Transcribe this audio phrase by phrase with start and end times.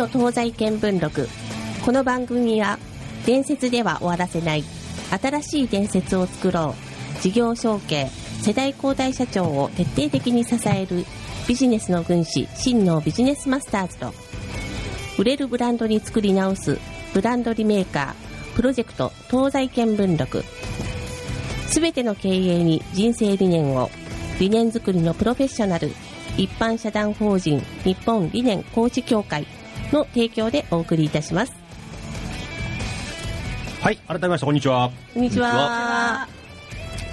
[0.00, 1.28] オ東西見聞録。
[1.84, 2.78] この番組は
[3.24, 4.64] 伝説では終わらせない
[5.10, 6.74] 新しい伝説を作ろ
[7.18, 8.08] う事業承継
[8.42, 11.06] 世代交代社長を徹底的に支える
[11.48, 14.12] ビジネスの軍師真のビジネスマスターズと
[15.18, 16.78] 売れるブランドに作り直す
[17.14, 20.44] ブランドリメーカープロジェクト東西見聞録。
[21.68, 23.90] すべての経営に人生理念を
[24.38, 25.92] 理念作りのプロフェッショナル
[26.36, 29.46] 一般社団法人日本理念コーチ協会。
[29.92, 31.52] の提供でお送りいたします。
[33.80, 34.90] はい、改めましてこんにちは。
[35.14, 36.26] こんにちは。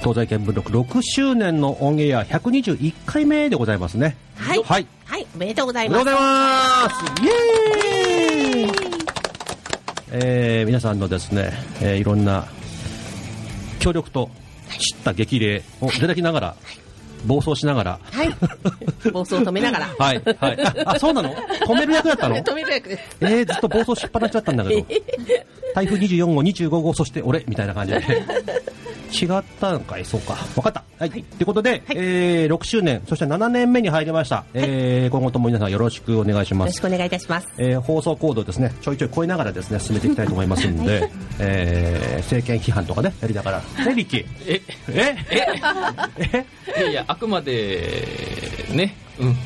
[0.01, 4.17] 東西見聞録6周年のオンエア121回目でございますね。
[4.35, 4.63] はい。
[4.63, 4.87] はい。
[5.05, 7.23] はいおめでとうございおめでとうますございます。
[7.23, 8.71] イエーイ。
[10.15, 12.47] えー、皆さんのですね、えーいろんな
[13.79, 14.29] 協力と
[14.79, 16.55] 知った激励をいただきながら、
[17.25, 18.29] 暴走しながら、はい。
[19.11, 19.85] 暴走を止めながら。
[19.99, 20.61] はい、はい。
[20.85, 21.33] あ、あそうなの？
[21.33, 22.35] 止める役だったの？
[22.43, 23.03] 止める役です。
[23.21, 24.85] えー、ずっと暴走しっぱなしだったんだけど、
[25.75, 30.83] 台風24号、25号、そして俺みたいな感じで、違ったのかい、そうか、分かった。
[30.99, 31.23] はい、とい。
[31.41, 36.67] うことで、えー、6周年、そして7年目に入りました、えー、今後とも皆さんよろしくお願いします。
[36.67, 36.79] よろし。
[36.81, 37.47] くお願いいたします。
[37.57, 38.73] えー放送コードをですね。
[38.81, 43.85] ちょいちょい超えながらですね進めていきたいと思いますんで、えー政権批判とかねやりながら。
[43.85, 45.15] ねリッキーえ、え？
[46.17, 46.45] え？
[46.79, 49.35] いやいや、あくまで、ね、うん。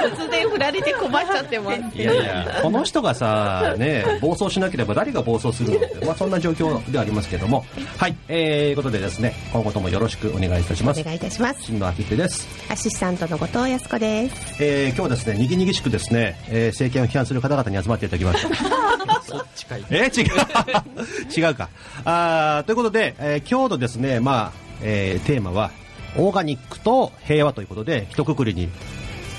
[0.00, 1.98] 突然振られて困っちゃってます。
[1.98, 7.64] いやいやこの人がさね暴走しなければ誰が暴走するのって、まあ、そんな状況ではありますけども。
[7.96, 11.00] はいえー、いうことでですね今後ともよろしくお願いいたします。
[11.00, 11.62] お願いいたします。
[11.62, 14.62] 新野明秀です、アシスタントの後藤康子です。
[14.62, 19.22] えー、今日はですねにぎにぎしくですね、えー政権を批判する方々に集まっていただきました。
[19.22, 19.84] そっちかい。
[19.90, 20.30] えー、違う。
[21.48, 21.68] 違うか。
[22.04, 25.70] あーということで、えー今日のですね、まあえーテーマは
[26.16, 28.68] オーガニックと平和ということで一括りに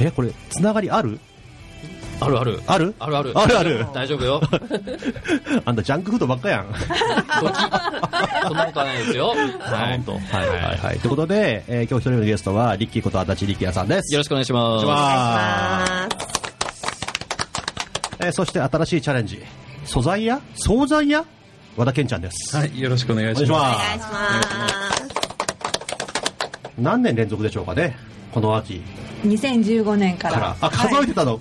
[0.07, 1.19] えこれつながりある？
[2.19, 2.61] あるある。
[2.67, 2.93] ある？
[2.99, 3.31] あるある。
[3.35, 4.39] あるある大丈夫よ。
[5.65, 6.65] あんたジャンクフードばっかやん
[8.43, 9.29] そんなことはないですよ。
[9.29, 10.03] は、はいい。
[10.03, 10.37] 本当。
[10.37, 10.99] はいはいはい。
[10.99, 14.13] ということで、えー今日一人目のゲストは、リッキーこと足立力也さんです。
[14.13, 14.63] よろしくお願いします。
[14.63, 16.07] お願いしますあ
[18.19, 19.41] えーそして新しいチャレンジ。
[19.85, 20.39] 素材屋？
[20.55, 21.25] 惣菜屋？
[21.75, 22.55] 和田健ちゃんです。
[22.55, 23.15] はい、よろしくお。
[23.15, 23.91] 願いします
[26.79, 27.97] 何年連続でしょうかね
[28.31, 28.81] この秋
[29.23, 30.29] 2015年か。
[30.29, 30.57] からら。
[30.61, 31.39] あ、数えてたの？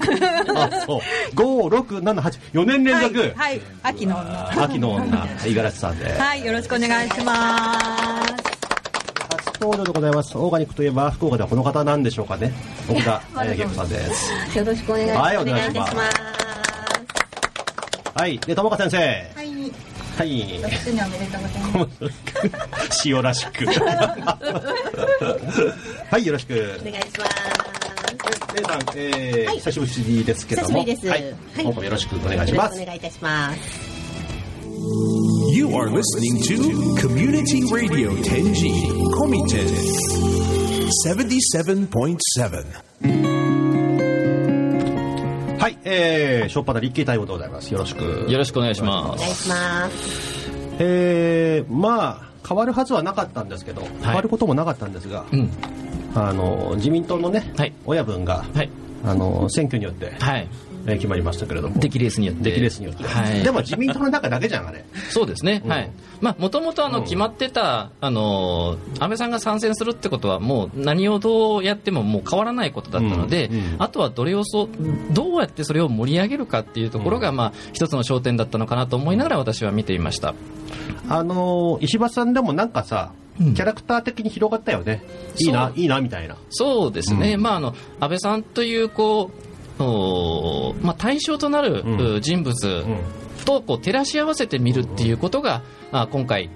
[0.54, 1.00] あ、そう。
[1.34, 3.18] 5、6、7、8、4年連続。
[3.18, 4.62] はい、はい、秋の女。
[4.64, 6.12] 秋の女、五十嵐さんで。
[6.12, 8.50] はい、よろしくお願いします。
[9.46, 10.36] 初登場でございます。
[10.36, 12.52] オーガニックといえば、福岡ではこの方なんでしょうかね。
[12.88, 13.20] 奥田
[13.74, 14.30] さんです。
[14.58, 15.20] よろしくお願いします。
[15.20, 15.96] はいお願いします
[18.14, 18.38] はい。
[18.40, 18.98] で、友香先生。
[19.34, 19.49] はい、
[20.20, 20.60] はい。
[20.60, 21.88] 6周年おめでとうございま
[22.90, 23.08] す。
[23.08, 23.64] 塩らしく。
[26.10, 26.78] はい、よろしく。
[26.78, 27.30] お願いします。
[28.54, 30.68] レイさん、えーはい久しぶりですけども。
[30.68, 31.22] 久しぶりですはい。
[31.22, 32.84] はい今後もよろしくお願いしますお。
[32.84, 33.60] 願いいたします。
[35.54, 36.58] You are listening to
[37.00, 38.72] Community Radio Tenji
[39.16, 39.64] Komiten
[41.06, 43.39] 77.7.
[45.70, 47.72] はい、えー、しょっぱなリッキー対応でございます。
[47.72, 48.26] よろしく。
[48.28, 50.50] よろしくお願いしまお願いします。
[50.80, 55.36] えー、まあ、変わるはずはなかったんですけど、変わることもなかったんですが、す。
[55.36, 55.50] うん。
[56.16, 58.70] あの、自民党のね、はい親分が、はい。
[59.04, 60.48] あの、選挙によって、はい。
[60.92, 61.78] えー決まりましたけれども。
[61.78, 62.50] 出来レースによって。
[62.50, 63.04] 出来レースによって。
[63.04, 63.42] はい。
[63.42, 64.84] でも自民党の中だけじゃん、あれ。
[65.10, 65.90] そうですね、うんはい、
[66.20, 74.68] まあ、もともと決まってた、あの安倍さんが参戦するってことは、もう何をどうやってももう変わらないことだったので、うんうんあとはどれをそう
[75.12, 80.34] どうやってそれを盛り上げるかっていうところが、まあ、一つの焦点だったのかなと思いながら、私は見ていました。
[81.08, 85.02] あのー石破さんでもなんかさ、うんキャラクター的に広がったよね。
[85.38, 86.36] いいないいな、みたいな。
[86.50, 89.49] そうですね、うんまあ、あの安倍さんというこうお
[90.82, 92.98] まあ、対象となる、うんう人物うん。
[93.44, 95.62] とこう照らし合わせてみるっていうことが、
[95.92, 96.50] あ今回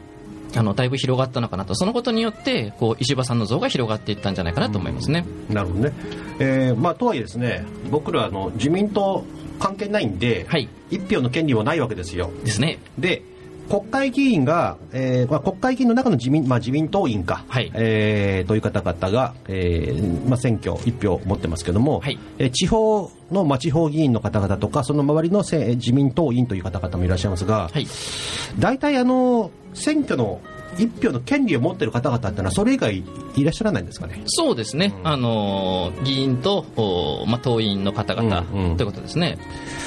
[0.57, 5.27] あのだいぶ広がったのかなとそのことによってこう石破さんの像が広がっていったんじゃないかなと思いますね。
[5.49, 5.93] なるほどね。
[6.39, 9.25] えー、まあ、とはいえですね、僕らあの、自民党
[9.59, 12.31] 関係ないんで、はい一票の権利はないわけですよ。
[12.45, 12.79] ですね。
[12.99, 13.23] で、
[13.69, 27.87] 国会議員が、えーまあ、国会議員の中の自民,、まあ、自民党員か、はいえーという方々が、えーまあ、選挙一票持ってますけども、はいえー地方の、まあ、地方議員の方々とかその周りのせ自民党員という方々もいらっしゃいますが、はい。
[28.59, 30.41] 大体あの選挙の
[30.79, 33.03] 一票の権利を持っている方々ってのはそれ以外
[33.37, 34.23] いらっしゃらないんですかね？
[34.27, 38.77] そうですね、あの議員と、おまあ、党員の方々、うんうん。
[38.77, 39.39] ということですね。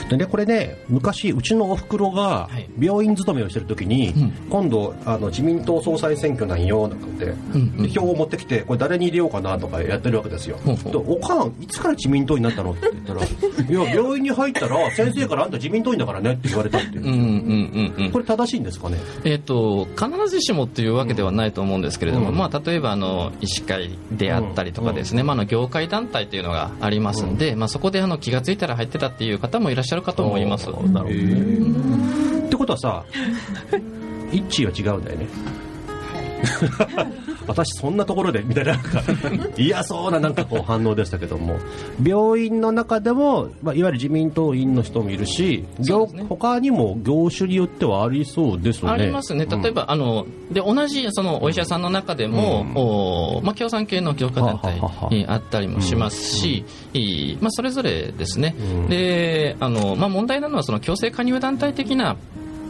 [0.09, 2.69] でねこれね昔うちのおふくろがはい。
[2.79, 4.31] 病院勤めをしてる時に、ん。
[4.49, 7.83] 今度あの自民党総裁選挙なんよなんて、んうん。
[7.83, 10.91] で票を持ってきてこれ誰に入れようかなとかやってるわけですよ、ほうほう。
[10.93, 18.11] でおかんいつから自民党になったのって言ったら いや病院に入ったら先生からあんた自民党員だからねって言われたっていう、うんうんうんうん。
[18.11, 18.97] これ正しいんですかね？
[19.23, 22.37] えー、と必ずしもっていうわけではないと思うんですけれども、うん。
[22.37, 30.67] まあ、例えばあの医師会であったりとかですね、まあ、あの業界団体というのがありますんで、まあ、そこであの気がついたら入ってたっていう方もいらっしゃるかと思います。
[30.67, 32.45] なるほどね。
[32.45, 33.03] ってことはさ
[34.31, 35.27] 一致は違うんだよね
[37.47, 38.73] 私そんなところでみたいな。
[38.73, 39.01] なんか
[39.57, 41.57] 嫌そうななんかこう反応でしたけども。
[42.03, 46.25] 病院の中でも、まあ、いわゆる自民党員の人もいるし、ね。
[46.29, 48.93] 他にも業種によってはありそうですよね。
[48.93, 52.73] ありますね、例えば、あので同じそのお医者さんの中でも、うん。
[52.75, 56.65] おまあ、共産系の業界団体にあったりもしますし、
[57.41, 58.89] まあ、それぞれですね、うん。
[58.89, 62.17] であのまあ、問題なのはその強制加入団体的な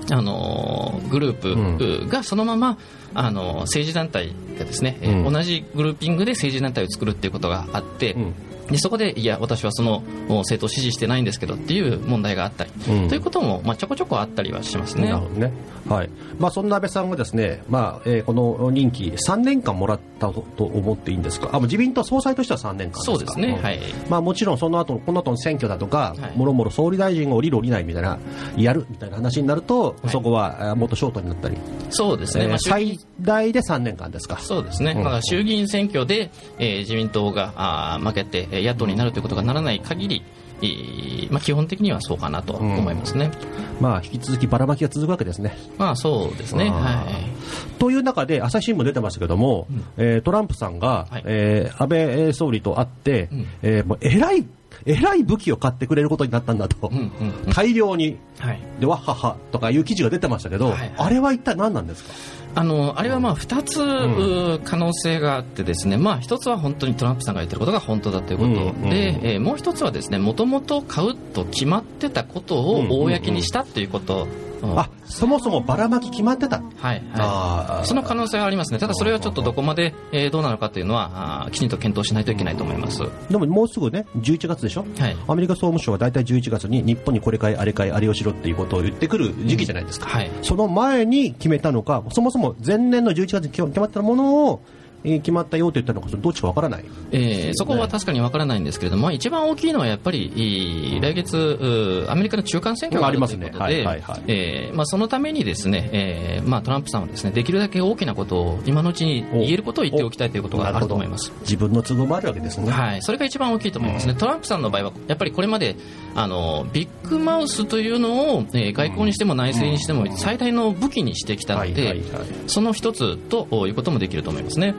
[0.10, 2.78] あのグループがそのまま、
[3.14, 5.34] あの政治団体がですね、えーうん。
[5.34, 8.34] 同じグルーピングで政治団体を作るっていうことがあって、うん
[8.70, 13.08] でそこでいや私はそのお政党を支持してないんですけどっていう問題があったり、うん。
[13.08, 15.06] ということも、まあ、ちょこちょこあったりはしますね。
[15.06, 15.52] なるほどね。
[15.88, 16.10] はい。
[16.38, 21.50] まあ、そんな安倍さんがですね、まあ、えーこの任期3年間もらったとと思っていいんですか？
[21.54, 23.02] あ、自民党総裁としては3年間ですか？
[23.06, 23.62] そうですね、ん。
[23.62, 23.80] はい。
[24.10, 26.38] まあ、もちろんその後この後の選挙だとか、はい。
[26.38, 28.20] もろもろ総理大臣が降りる降りないみたいな、
[28.58, 30.10] やるみたいな話になると、はい。
[30.10, 31.58] そこはもっとショートになったり、
[31.90, 34.38] そうですね、えーまあ、最大で3年間ですか？
[34.40, 34.98] そうですね、うん。
[34.98, 40.24] だから衆議院選挙で、えー自民党があー負けて、えー野党になるということがならない限り、
[40.62, 43.32] えーまあ、基本的にはそうかなと思いますね。
[43.80, 45.56] まあ、引き続きばらまきが続くわけですね。
[45.78, 47.78] まあそうですね、はい。
[47.80, 49.68] という中で、朝日新聞出てましたけども、
[49.98, 51.24] えートランプさんが、はい。
[51.26, 53.46] えー安倍総理と会って、うん。
[53.62, 54.46] えーもうえらい、
[54.86, 57.04] えらい武器を買ってくれることになったんだと、うんうん
[57.46, 57.54] うん。
[57.54, 58.60] 大量に、はい。
[58.80, 60.94] で、わっはっはとかいう記事が出てましたけど、はいはい。
[60.98, 62.10] あれは一体何なんですか？
[62.58, 74.28] あのあれはまあ2つ、う可能性があってですね、まあ、1つは本当にトランプさんが言ってることが本当だということ、うんうんで、えーもう1つはですねもともと買うと決まってたことを公にしたということ、
[74.62, 74.80] うん。
[74.80, 76.62] あ、そもそもばらまき決まってた。
[76.78, 83.02] はいはい、その可能性はありますね、ただそれはちょっとどこまで、えーどうなのかというのは、あーきちんと検討しないといけないと思います。
[83.30, 85.18] でももうすぐね、11月でしょ、はい。
[85.28, 90.08] アメリカ総務省は大体11月に日本にこれ買い、あれ買い、あれをしろっていうことを言ってくる時期じゃないですか。
[90.08, 90.32] はい。
[90.42, 94.62] その前に決めたのか、そもそも前年の11月に決まったものを、
[95.04, 96.86] えー決まったよと言ったのか、どっちかわからない。
[97.12, 111.32] えーそこは確かにわからないんですけれども、一番大きいのはやっぱり、来月、アメリカの中間選挙があるありますねということでそのためにですね、えーまあトランプさんはですね、できるだけ大きなことを今のうちに言えることを言っておきたいということがあると思います。
[111.42, 112.70] 自分の都合もあるわけですね。
[112.72, 115.76] はい、それが一番大きいと思いますね、トランプさんの場合は、やっぱりこれまで
[116.16, 122.04] あのビッグマウスというのを、えー外交にしても内政にしても最大の武器にしてきたので、
[122.48, 124.76] その一つということもできると思いますね。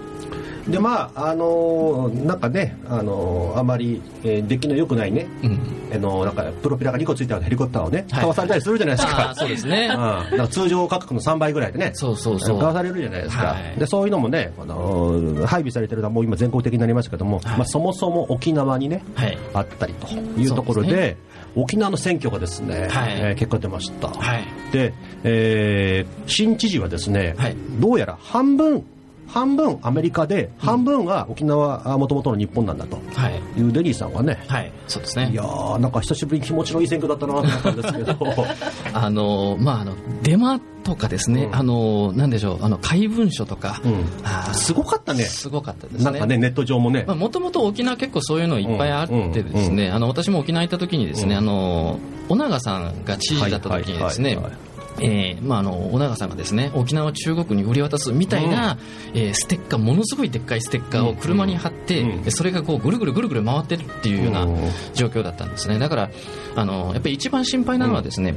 [0.68, 5.60] でまああのーなんかね、あのーあまり、えー出来の良くないね、うん。
[5.94, 8.20] あのーなんかプロペラが2個ついたヘリコプターをね、はい。
[8.20, 9.34] 買わされたりするじゃないですあかー。
[9.34, 9.88] そうですね。
[9.90, 9.96] うん。
[9.96, 12.58] なんか通常価格の3倍ぐらいでね、そうそうそう。
[12.58, 13.78] 買わされるじゃないですか、はい。
[13.80, 17.58] でそういうのもね、あのー配備されてるのはもう今、全国的になりましたけども、はい。
[17.58, 19.38] まあ、そもそも沖縄にね、はい。
[19.54, 20.06] あったりと
[20.38, 21.16] いうところで、です
[21.56, 23.14] 沖縄の選挙がですね、はい。
[23.18, 24.08] えー結果出ました。
[24.08, 24.44] はい。
[24.70, 24.92] で、
[25.24, 27.56] えー新知事はですね、はい。
[27.80, 28.84] どうやら半分、
[29.28, 32.98] 半分アメリカで、半分は沖縄、もともとの日本なんだと。
[33.14, 33.60] はい。
[33.60, 35.30] いうデリーさんはね、はい、そうですね。
[35.32, 38.16] いやー、なんか久しぶりに気持ちのいい選挙だったなと思ったんですけど、
[38.94, 41.54] あのまああのデマとかですね、うん。
[41.54, 43.92] あのなんでしょうあの怪文書とか、うん。
[44.24, 46.04] あーすごかったね、すごかったですね。
[46.04, 51.38] なんかね、ネット上もね、もともと沖縄結構そういうのいっぱいあってですね、あの私も沖縄行った時にですね、うん。
[51.38, 54.67] あの尾長さんが知事だった時にですねはいはいはいはい、
[55.00, 58.78] えーまあ、あの尾長さんがですね沖縄を中国に売り渡すみたいな、
[59.14, 62.22] えーステッカーものすごいでっかいステッカーを車に貼って、うん。
[62.22, 64.56] でそれがこうぐるぐるぐるぐる回ってるっていうようなうん。
[64.94, 65.78] 状況だったんですね。
[65.78, 66.10] だから
[66.56, 68.34] あのやっぱり一番心配なのはですね、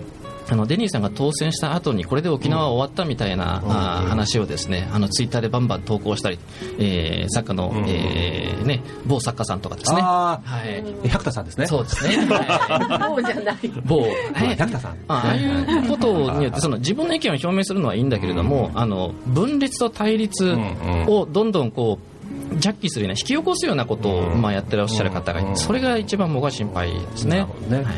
[0.50, 6.40] あのデニーさんが当選した後にこれで沖縄は終わったみたいな、あー話をですねあのツイッターでバンバン投稿したり、
[6.80, 7.86] えー作家の、うん。
[7.88, 10.00] えーね、某作家さんとかですね。
[10.02, 10.84] あはい。
[10.84, 11.68] ー、百田さんですね。
[11.68, 12.18] そうですね。
[12.30, 13.04] はい。
[13.04, 13.58] そうじゃない。
[13.86, 14.06] 某、
[14.36, 14.96] あはい百田さん。
[15.08, 15.46] ああい
[15.86, 20.56] うことによってその自分の意見を表明するのはいいんだけれども、あの分裂と対立
[21.08, 22.00] をどんどんこ
[22.54, 24.42] うジャッキするような引き起こすようなことを、うん。
[24.42, 27.38] まあ、やってらっしゃる方がそれが一番僕は心配ですね。
[27.38, 27.84] なるほどね。
[27.84, 27.96] はい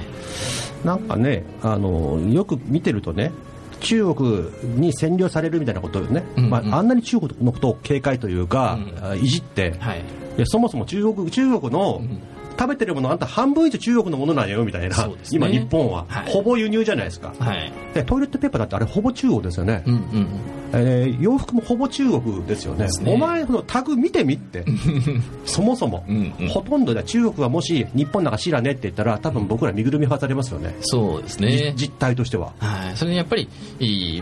[0.84, 3.32] なんかね、あのよく見てるとね、
[3.80, 4.30] 中国
[4.78, 6.50] に占領されるみたいなことをね、うんうん。
[6.50, 9.06] まあ、あんなに中国のことを警戒というか、うん。
[9.06, 10.00] あいじって、はい。
[10.38, 12.20] いやそもそも中国中国の、ん
[12.58, 15.14] 食べてるものあんた半分以上中国のものなんよみたいな、ね。
[15.32, 16.32] 今日本は、はい。
[16.32, 17.72] ほぼ輸入じゃないですか、はい。
[17.94, 20.28] でトイレットペーパーだってあれほぼ中国ですよね、うんうん
[20.76, 22.88] えー洋服もほぼ中国ですよね。
[22.88, 23.14] ね。
[23.14, 24.66] お前このタグ見てみって。
[25.46, 26.48] そもそも、うんうん。
[26.48, 30.76] ほとんどで中国はもし日本なんか知らねって言ったら多分僕ら身ぐるみ外れますよね。
[30.82, 31.74] そうですね。
[31.76, 32.54] じ実態としては。
[32.58, 33.48] はい、それにやっぱり、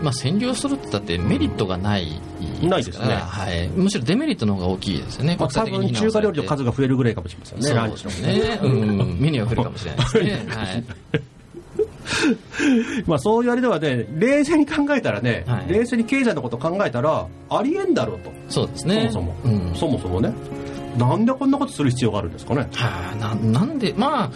[0.04, 2.20] まあ、占領するって言ったってメリットがない、
[2.62, 3.06] ないですね。
[3.06, 10.84] はい、むしろデメリットの方が大きいですよね、まあ、多分中華料理の数が増えるぐらいかもしれませんね、ランチのそうですね、うん、メニューが増えるかもしれないですね、 はい、
[13.06, 15.72] まあそういうあれではね、冷静に考えたらね、はい。
[15.72, 19.76] 冷静に経済のことを考えたら、ありえんだろうと、そうですね、そもそも、うん。
[19.76, 20.34] そもそもね、
[20.98, 22.68] なんでこんなことする必要があるんですかね。
[22.74, 24.32] はあ、ななんで、まあ、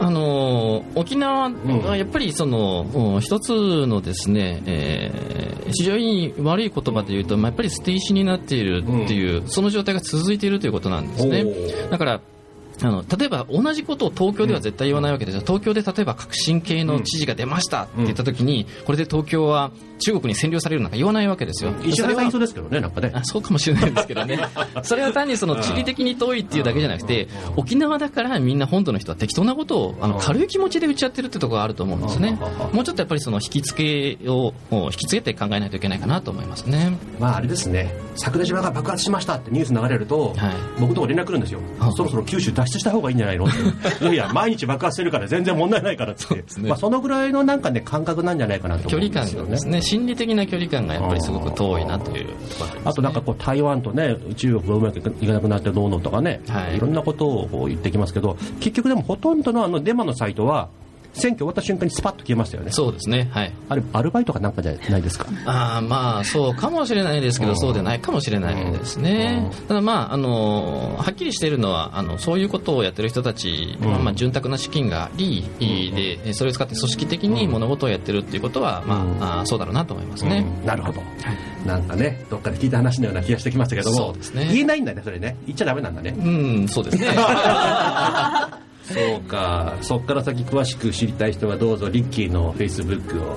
[0.00, 11.46] あのー沖縄はやっぱりその、うん一つのですね、えー非常に悪い言葉で言うと、まあ、やっぱり捨て石になっているっていう、その状態が続いているということなんですね。
[11.90, 12.20] だから
[12.80, 21.72] あの例えば同じことを東京では絶対言わないわけですよ、東京で例えば革新系の知事が出ましたって言ったときに、これで東京は中国に占領されるなんか言わないわけですよ。
[21.84, 23.12] 石原さんそうですけどね、なんかね。
[23.14, 24.38] あそうかもしれないんですけどね、
[24.82, 32.38] それは単にその地理的に遠いっていうだけじゃなくて、沖縄だからみんな本土の人は適当なことをあの軽い気持ちで打ち合ってるってところがあると思うんですね、
[32.72, 36.96] もうちょっとやっぱりその引き付けを引き付けて考えないといけないかなと思いますね。
[37.20, 40.54] まああれですね、桜島が爆発しましたってニュース流れると、はい。
[40.80, 41.60] 僕のとこ連絡来るんですよ。
[41.80, 43.44] あ、そろそろ九州脱出した方がいいんじゃないの？
[43.44, 43.48] っ
[43.98, 46.68] て、いやいや、毎日爆発してるから全然問題ないからって、すね。
[46.68, 49.72] まあ、そのぐらいのなんかね、感覚なんじゃないかなと距思うん離感がですね。
[49.72, 52.26] ね心理的な距離感がやっぱりすごく遠いなという。
[52.26, 56.76] ところがあねあとなんかこう台湾とね中国がうまくいかなくなってどうのとかね、はい。
[56.76, 60.68] い、ろんなことを言ってきますけど結局でもほとんどのあのデマのサイトは
[61.14, 62.72] 選挙終わった瞬間にスパッと消えましたよね。
[62.72, 63.28] そうですね。
[63.32, 63.52] はい。
[63.68, 65.26] あれアルバイトかなんかじゃないですか。
[65.46, 67.58] あーまあそうかもしれないですけど、うん。
[67.58, 69.66] そうでないかもしれないですね、うん。
[69.68, 74.04] ただまああのはっきりしているのはあのそういうことをやってる人たち、うん。
[74.04, 80.66] まあ、潤沢な資金があり、でそれを使って組織的に物事をやってるっていうことは、まあそうだろうなと思いますね、うん。
[80.66, 81.02] なるほど、
[81.66, 83.96] なんかねどっかで聞いた話のような気がしてきましたけども。
[83.96, 84.48] そうですね。
[84.52, 85.36] 言えないんだねそれね。
[85.46, 86.14] 言っちゃダメなんだね。
[86.18, 86.28] う
[86.64, 87.08] んそうですね
[88.82, 89.74] そうか。
[89.80, 93.36] そっから先詳しく知りたい人はどうぞリッキーのフェイスブックを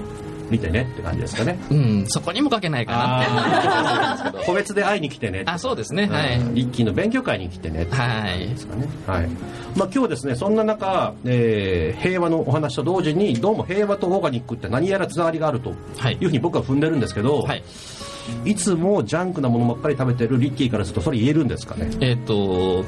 [0.50, 1.58] 見てねって感じですかね。
[1.72, 4.46] うんそこにも書けないかなって。
[4.46, 8.88] 個別で会いに来てねあそうですねはい、うんリッキーの勉強会に来てねはいですかね。
[9.08, 9.30] はい。
[9.76, 16.14] まあ今日ですね、そんな中、えー平和のお話と同時に、どうも平和とオーガニックって何やらつながりがあるとはい。
[16.14, 17.64] いうふうに僕は踏んでるんですけど、はい。
[18.46, 21.90] い、つもジャンクなものばっかり食べてるリッキーからすると、それ言えるんですかね？
[22.02, 22.86] えっ、と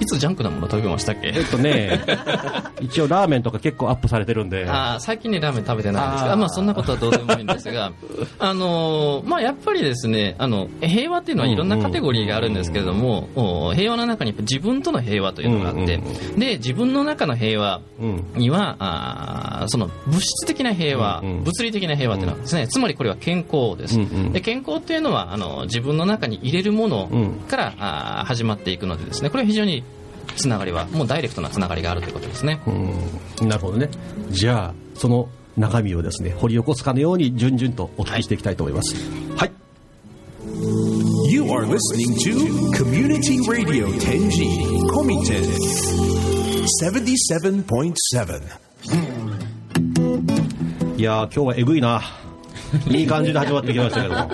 [0.00, 1.28] いつジャンクなもの食べましたっけ？
[1.34, 2.00] えっとね、
[2.80, 6.38] 一応ラーメンとか結構アップされてるんで、あー最近ねラーメン食べてないんですけどあー。
[6.38, 7.92] まあ、そんなことはどうでもいいんですが
[8.38, 18.24] あのーまあ、やっぱりですねあの平和っていうのはいろんなカテゴリーがあるんですけれども、お平和の中に自分との平和というのがあって、うんで自分の中の平和うん。
[18.36, 27.32] にはあーその物質的な平和、うんうん物理的な平和というのはですね、つまりこれは健康です、うんうんで健康っていうのはあの自分の中に入れるものうん。
[27.48, 29.81] から、あー始まっていくのでですねこれは非常に
[30.36, 32.60] つながりはもうダイレクトなつながりがあるということですね。
[32.66, 33.88] うんなるほどね。
[34.30, 38.94] じゃあ、その中身をですね、掘り起こすかのように順々とお聞きしていきたいと思います。
[39.36, 39.52] はい。
[41.30, 44.58] You are listening to Community Radio Tenji
[44.88, 45.44] Komiten
[46.82, 48.62] 77.7.
[50.96, 52.02] いやー、今日はえぐいな。
[52.90, 54.30] いい感じで始まってきましたけども。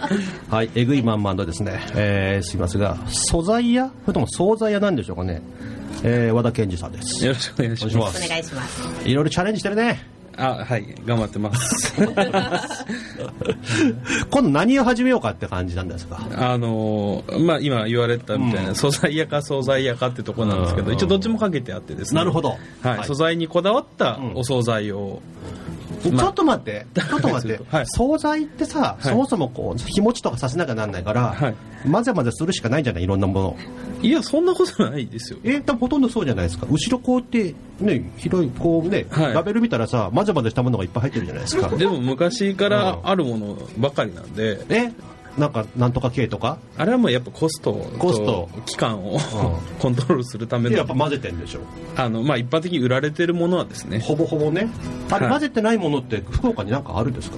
[0.49, 3.91] はい、えぐいまんまんのですね、えー、すいませんが、素材屋？
[4.05, 5.43] それとも惣菜屋なんでしょうかね。
[6.05, 7.25] えー、和田健二さんです。
[7.25, 8.23] よろしくお願いします。
[8.23, 9.09] しお願いします。
[9.09, 10.01] いろいろチャレンジしてるね。
[10.37, 11.93] あ、はい、頑張ってます。
[14.31, 16.21] 今度何を始めようかって感じなんですか？
[16.37, 22.19] あのーまあ、今言われたみたいな、うん素材屋か惣菜屋かってとこなんですけど、うん一応どっちもかけてあってですね。
[22.21, 22.57] なるほど。
[22.83, 25.21] はい、素材にこだわったうんお惣菜を、
[26.03, 27.87] ちょっと待って、ちょっと待って、はい。
[27.87, 29.03] 惣菜ってさ、はい。
[29.03, 31.55] そもそもこう日持ちとかさせなきゃなんないから、はい。
[31.91, 33.57] 混ぜ混ぜするしかないんじゃないいろんなもの。
[34.03, 35.39] いや、そんなことないですよ。
[35.45, 36.67] えー、ほとんどそうじゃないですか。
[36.71, 39.35] 後ろこうって、ね、広い、こうね、はい。
[39.35, 41.69] ラベル見たらさ、混ぜ混ぜしたものがいっぱい入ってるじゃないですか。
[41.69, 44.93] でも昔からあるものばかりなんで、え？
[45.39, 46.59] なんか、なんとか系とか？
[46.77, 48.49] あれはもうやっぱコストとコスト。
[48.67, 49.21] 期間をん。
[49.79, 50.71] コントロールするための。
[50.71, 51.61] でやっぱ混ぜてんでしょ？
[51.97, 54.01] あの、まあ、一般的に売られてるものはですね。
[54.01, 54.69] ほぼほぼね。
[55.11, 55.31] あれ、はい。
[55.33, 57.37] 混ぜてないものって福岡になんかあるんですか？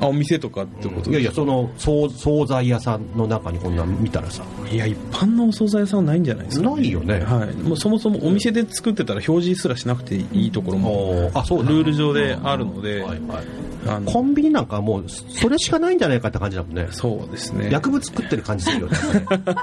[0.00, 4.42] あお店とかってこといやいや、ですかその、惣惣菜屋さんの中にこんなん見たらさ。
[4.70, 7.20] いや一般のお惣菜屋さんはないんじゃないですか、ないよね。
[7.20, 14.04] はい、もうそもそもお店で作ってたら表示すらしなくていいところもあ、そうルール上であるので、はいはい。
[14.04, 16.88] コンビニなんかはもうそれしかないんじゃないかって感じだもんね。
[16.90, 17.70] そうですね。
[17.70, 18.98] 薬物食ってる感じするよね。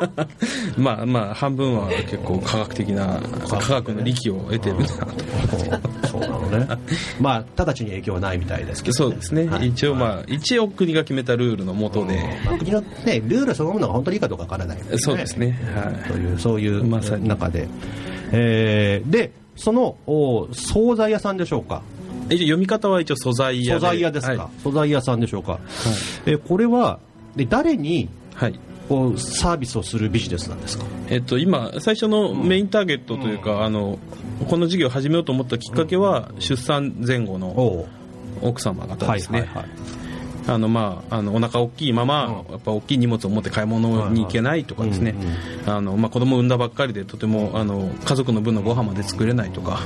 [0.78, 6.68] まあまあ半分は結構科学的な科学の力を得てるなとそうなのね。
[7.20, 9.68] まあ直ちに影響はないみたいですけど、そうですね、はい。
[9.70, 15.60] 一応まあ一応国が決めたルールのもとで、まあ国の、ね、ルールそのものが本当にいいかどうかわからない、そうですね。
[15.76, 16.12] はい。
[16.12, 17.68] というそういう中で、
[18.32, 21.82] えーでそのお惣菜屋さんでしょうか。
[22.30, 24.62] 一応読み方は一応素材屋素材屋ですか、はい。
[24.62, 25.60] 素材屋さんでしょうか、
[26.26, 27.00] えーこれは
[27.36, 30.86] で誰にはいこうサービスをするビジネスなんですか？
[31.10, 34.00] えっと、今最初のメインターゲットというか、あの
[34.48, 37.88] この事業を始めようと思ったきっかけは、出産前後のお
[38.42, 39.70] 奥様方ですね、はいはいはい。
[40.50, 45.14] あのまあ、あのお腹大きいまま、やっぱ大きい荷物を持って買い物に行けないとかですね、
[45.68, 49.82] あのまあ、子供を産んだばっかりでとてもあの家族の分のご飯まで作れないとか、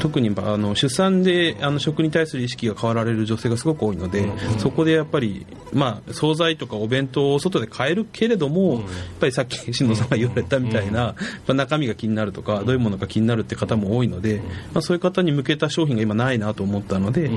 [0.00, 4.28] 特にあの出産であの食に対する意識が変わられる女性がすごく多いので、
[4.58, 8.82] そこでやっぱり、まあ、惣菜とかお弁当を外で買えるけれども、やっ
[9.20, 11.14] ぱりさっき新藤さんが言われたみたいな、やっ
[11.46, 17.30] ぱ中身が気になるとかどういうものか気になるって方も多いので、まあ、そういう方に向けた商品が今ないなと思ったので、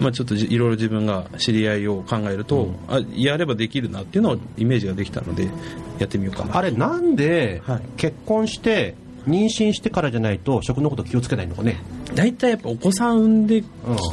[0.00, 5.50] まあ、ちょっとじいろいろ自分が知り合いを考えると、あやればできるなっていうのをイメージができたので
[5.98, 6.56] やってみようかな。
[6.56, 7.82] あれなんではい。
[7.96, 8.94] 結婚して
[9.26, 11.76] 妊娠してからじゃないと食のこと気をつけないのかね？
[12.14, 13.64] 大体やっぱお子さん産んでうん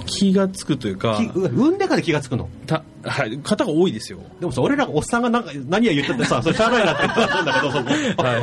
[0.06, 2.50] 気がつくというか、き産んでから気がつくの？
[2.68, 4.20] たはい、方が多いですよ。
[4.42, 8.42] でもさ俺らがおっさんがなんか何や言っててさそれしゃあないなって言ったんだけどはい。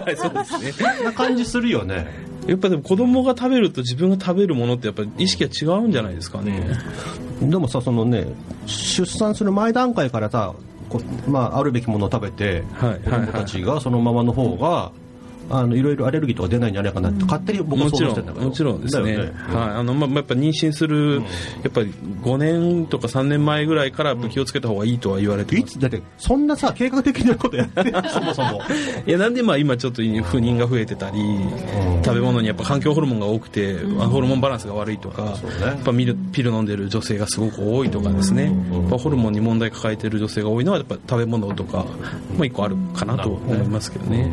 [0.00, 0.72] はい、そうですね。
[0.72, 2.06] そんな感じするよね。
[2.46, 6.76] やっぱでも子供が食べると自分が食べるものってやっぱり意識が違うんじゃないですかね。
[7.40, 8.26] でもさそのね
[8.66, 10.62] 出産する前段階からさこ
[11.28, 13.00] まあ、あるべきものを食べて、はい。
[13.00, 14.92] 子供たちがそのままの方が、
[15.50, 18.44] あのいろいろアレルギーとか出ないんじゃないかなって勝手に僕は想もちろん像してんだけど。
[18.46, 19.16] もちろんですね。
[19.16, 19.16] ね。
[19.18, 19.30] はい。
[19.76, 21.22] あのまあ、やっぱ妊娠する、
[21.62, 28.60] やっぱり5年とか3年前ぐらいから気をつけた方がいいとは言われていつだってそんなさ計画的なことやってる そもそも。
[29.06, 30.06] いやなんでまあ今ちょっと不
[30.38, 31.18] 妊が増えてたり、
[32.04, 35.66] 食べ物にやっぱ環境ホルモンが多くて、あホルモンバランスが悪いとか、そうね。
[35.66, 41.84] やっぱミルピル飲んでる女性がすごく多いとかですね、やっぱホルモンに問題抱えてる女性が多いのはやっぱ食べ物とか
[42.36, 44.32] も一個あるかなと思いますけどね。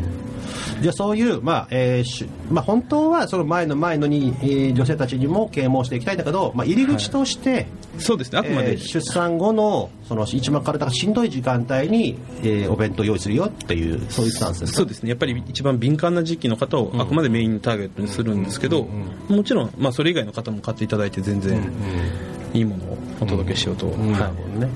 [0.80, 7.66] じゃあそういう、まあえーしまあ、本当はその前の前のに、えー女性たちにも啓蒙していきたいんだけど、まあ、入り口として、
[7.98, 14.78] そうですね、あくまで、えー出産後のその一番体がしんどい時間帯に、えーお弁当用意するよっていうそういうスタンスですか？
[14.78, 15.10] そうですね。
[15.10, 18.86] やっぱり一番敏感な時期の方をあくまでメインターゲットにするんですけど、
[19.28, 21.70] もちろん、まあ、それ以外の方も買っていただいて全然
[22.54, 24.12] いいものをお届けしようと、うん。
[24.12, 24.68] なはるほどね。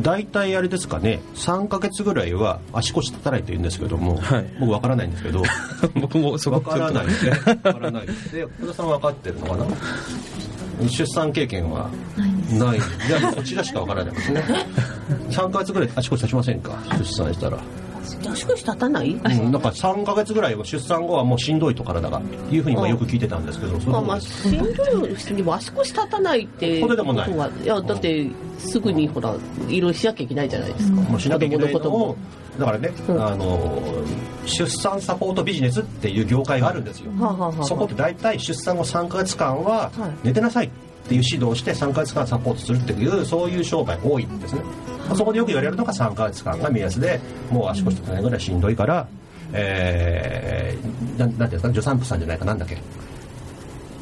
[0.00, 1.20] 大体あれですかね。
[1.34, 4.46] 3ヶ月ぐらいは足腰立たないと言うんですけども、はい。
[4.60, 5.40] 僕わからないんですけど。
[5.40, 5.42] い、
[6.00, 7.06] 僕もそこわからない。
[7.06, 7.32] ですね
[7.64, 8.06] わからない。
[8.06, 8.12] で
[8.58, 9.66] 福田さん分かってるのかな？
[10.88, 11.88] 出産経験は
[12.50, 14.44] ないじゃあこちらしかわからないですね。
[15.30, 16.78] 3ヶ月ぐらい足腰立ちませんか？
[16.98, 17.58] 出産したら。
[18.30, 19.10] 足腰立たない？
[19.12, 26.44] うん、なんか3ヶ月ぐらいは出産後はもうしんどいと体がいうふうにまあよく聞いてたんですけどまあまあ、しんどい人にも足腰立たない。
[26.44, 29.34] ってそれでもないいやだってすぐにほら
[29.68, 32.16] いろいろしなきゃいけないじゃないですか、もうしなきゃいけないの子供を
[32.58, 33.24] だからね、うん。
[33.24, 34.02] あの
[34.44, 40.26] 出産サポートビジネスっていう業界があるんですよ、はあはあはあそこって大体出産後3ヶ月間ははい。
[40.28, 40.70] 寝てなさいっ
[41.08, 44.62] ていう指導をして3ヶ月間サポートするっていうそういう商売多いんですね、
[45.08, 45.16] まあ。
[45.16, 49.06] そこでよく言われるのが3ヶ月間が目安でもう足腰立たないぐらいしんどいから、
[49.52, 52.78] えー、なんなんていうんですか助産婦さんじゃないかなんだっけ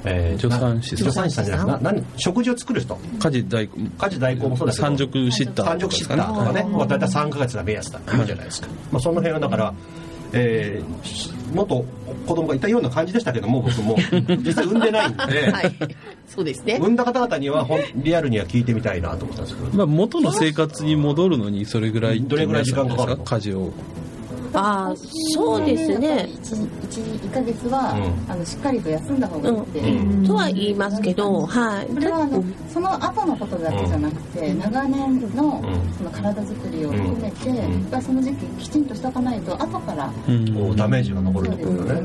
[0.04, 0.98] えー助産師さん。
[0.98, 1.66] 助産師さんじゃない。
[1.66, 2.04] かな何？
[2.16, 2.98] 食事を作る人？
[3.18, 3.78] 家事代行。
[3.98, 4.86] 家事代行もそうだけど。
[4.86, 9.74] 三熟シッター三熟シッターとかね、まあ、大体3ヶ月が目安だじゃないですか、まあ、その辺はだから、
[10.32, 11.84] えー、元
[12.26, 13.96] 子供がいたような感じでしたけども僕も。
[14.44, 15.74] 実際産んでないんで、 はい。
[16.26, 16.76] そうですね。
[16.80, 23.24] 産んだ方々にはほんリアルには聞いてみたいなと思ったんですけど、まあ、元の生活に戻るのにそれぐらいどれぐらい時間かかるの？
[23.24, 23.72] 家事を
[24.54, 24.94] ああ
[25.34, 26.28] そうですね。
[26.42, 26.68] 1,
[27.20, 28.32] 1ヶ月は、うん。
[28.32, 30.26] あのしっかりと休んだ方がいいって、うん。
[30.26, 31.88] とは言いますけどはい。
[31.92, 35.62] それはあのうんその後のことだけじゃなくて、長年の
[35.96, 37.56] その体作りを含めて、ん。
[37.56, 40.54] やっぱりその時期きちんとしておかないと後から、うん。
[40.54, 42.02] こうダメージが残るってことだね、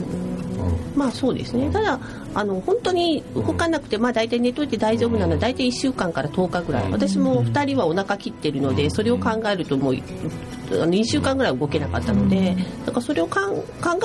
[0.95, 1.69] まあそうですね。
[1.71, 1.99] ただ
[2.33, 6.91] あの本当に動かなくて、まあ、大体寝といて大丈夫なのは大体1週間から10日ぐらい。
[6.91, 12.55] 私も2人はお腹切ってるのでそれを考えるともうあの2週間ぐらい動けなかったので、
[12.85, 13.63] だからそれをかん考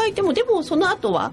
[0.08, 1.32] えてもでもその後は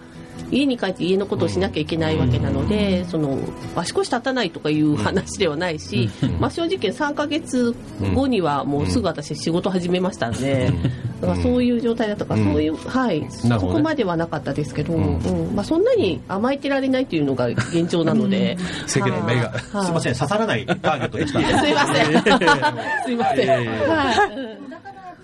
[0.50, 3.40] 家に帰って家のことをしなきゃいけないわけなので、その
[3.76, 7.76] 足腰立たないとかいう話ではないし、まあ、正直3ヶ月
[8.14, 10.72] 後にはもうすぐ私仕事始めましたんで、
[11.22, 15.56] だからそういう状態だとか、そういう、はい、そこまではなかったですけど、うん。
[15.56, 19.86] まあ、そんなに甘えてられないというのが現状なので、世間の目がはい。
[19.86, 21.40] すいません、刺さらないターゲットでした。
[21.62, 22.06] すいません。
[23.06, 23.68] すいません。
[23.68, 24.12] は
[24.58, 24.62] い。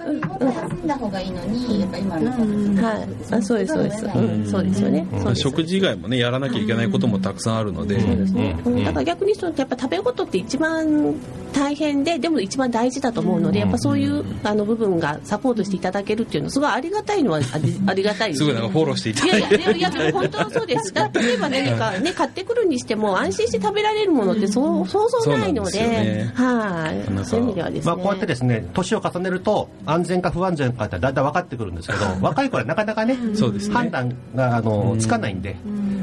[0.08, 0.88] だからやっぱりもっと休ん。
[0.88, 3.34] だ方がいいのに、やっぱ今のはい。
[3.34, 4.06] あ、そうです、そうです。
[4.06, 5.08] うん、そうですよね。
[5.36, 8.56] 食事以外もねやらなきゃいけないこともたくさんあるので、そうですね。
[8.66, 8.84] うん。
[8.84, 11.16] だから逆にそのやっぱ食べ事って一番
[11.54, 19.56] 大変で、でも一番大事だと思うので、やっぱそういうあの部分がサポートしていただけるっていうのはすごいありがたいのはありありがたいですすぐなんかフォローしていたいやいだいて。
[19.56, 20.94] やいやいやでも本当はそうです。
[20.94, 26.32] だ例えば何かね買ってくるにしても安心して食べられるものってそうそうそうないのそうなんですよで、ね。
[26.36, 27.26] はい。
[27.26, 27.92] そういう意味ではですね。
[27.92, 33.76] まあ、こうやってですね年を重ねると安全か不安全かってだんだん分かってくるんですけど 若い頃はなかなかねそうですね。
[33.76, 35.56] 判断があのつかないんで、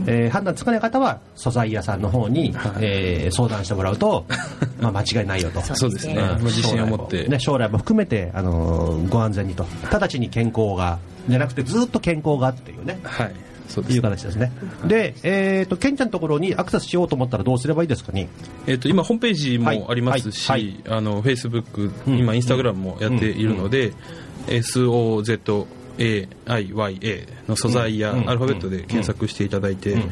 [0.07, 4.25] えー判断つかない方は素材屋さんの方に、えー相談してもらうと、
[4.81, 5.61] まあ、間違いないよと。
[5.61, 6.21] そうですね、うん。
[6.21, 9.67] まあ自信を持って、ね、将来も含めて、あのーご安全にと。
[9.91, 12.99] 直ちに健康がじゃなくてずっと健康がっていうね。
[13.03, 13.33] はい
[13.69, 14.53] そういう形ですね。
[14.87, 18.29] で、えー、とケンちゃんのところにアクセスしようと思ったらどうすればいいですかね
[18.67, 20.99] えっと今ホームページもありますし、はいはい。
[20.99, 23.93] あのフェイスブックうん今インスタグラムもやっているので、
[24.47, 30.11] SOZAIYA の素材やうんアルファベットで検索していただいて、うん。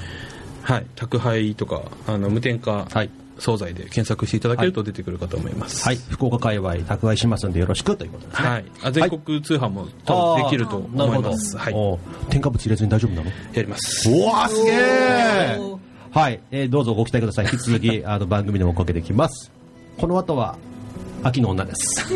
[0.62, 3.10] はい、宅配とかあの無添加はい
[3.42, 5.84] 惣菜で検索していただけると出てくるかと思います。
[5.84, 5.96] はい。
[5.96, 8.48] 福岡界隈宅配しますんでよろしくということですね。
[8.48, 11.58] はい、あ全国通販も多分できるとなるほど思います。
[11.58, 11.98] はい、お
[12.30, 13.30] 添加物入れずに大丈夫なの？
[13.52, 14.08] やります。
[14.08, 15.58] うわすげえ
[16.12, 17.46] はい、えーどうぞご期待ください。
[17.46, 19.50] 引き続きあの番組でもかけてきます。
[19.98, 20.56] この後は
[21.22, 22.04] 秋の女です。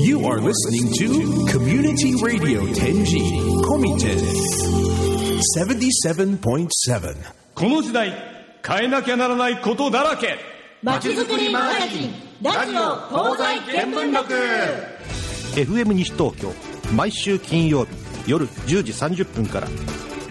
[0.00, 3.20] You are listening to Community Radio Tenji
[3.64, 4.18] Komiten
[5.58, 7.34] 77.7.
[7.54, 10.38] この時代変えなきゃならないことだらけ。
[10.82, 14.34] まちづくりマガジンラジオ東西見聞録。
[15.54, 16.52] FM 西東京
[16.94, 17.90] 毎週金曜日
[18.26, 19.68] 夜10時30分から。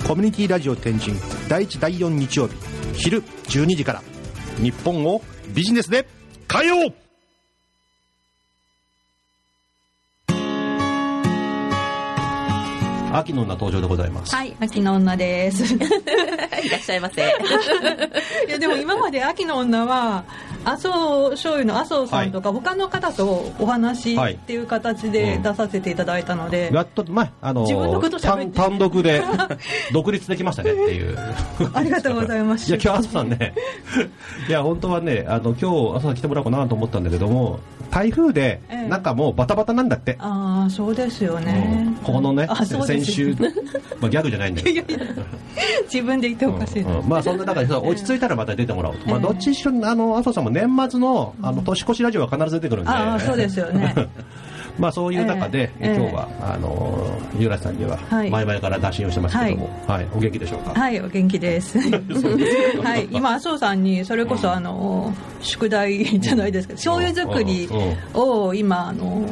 [0.08, 1.13] コミュニティラジオ天神
[1.48, 2.56] 第1第4日曜日
[2.94, 4.02] 昼12時から。
[4.58, 5.22] 日本を
[5.54, 6.08] ビジネスで
[6.52, 7.09] 変えよう
[13.20, 15.74] 秋の女登場でございます、はい、秋の女です。
[15.74, 15.78] い
[16.66, 17.22] いらっしゃいませ。
[18.50, 20.24] や、でも今まで秋の女は、
[20.66, 29.22] 麻生醤油の麻生さんとか、他の方とお話はいっていう形で出させていただいたので、やっと前あの自分のこと単単独で
[29.94, 31.18] 独立できましたねっていう。
[31.74, 32.70] ありがとうございます。
[32.70, 33.54] いや今日朝さんね
[34.50, 37.60] いや本当はねあの今日朝さん来てもらおうかなと思ったんだけども
[37.92, 38.88] 台風でええ。
[38.88, 41.86] なんかもうバタバタなんだって、ああ、そうですよね。
[41.88, 41.96] うん。
[41.96, 43.09] ここのね先週、
[44.00, 44.95] まあ、ギャグじゃないんだけど。
[45.91, 46.98] 自分で言っておかしいな。
[47.00, 47.10] うん。
[47.10, 49.24] まあそんな中でさ落ち着いたらまた出てもらおうと、まあ、ええ。
[49.24, 52.91] どっちにしろあの麻生さんも年末のあの年越しラジオは必ず出てくるんで。
[52.91, 53.93] ああ、そうですよね。
[54.78, 55.95] まあそういう中で、ええ。
[55.95, 58.30] 今日はあのゆうらさんにははい。
[58.30, 60.08] 前々から打診をしてますけども、はい。
[60.13, 61.78] お元気でしょうか、はい、お元気です。
[62.82, 67.69] はい、今、麻生さんに、それこそ、あの、宿題じゃないですけど、醤油作り
[68.13, 69.26] を今、あの、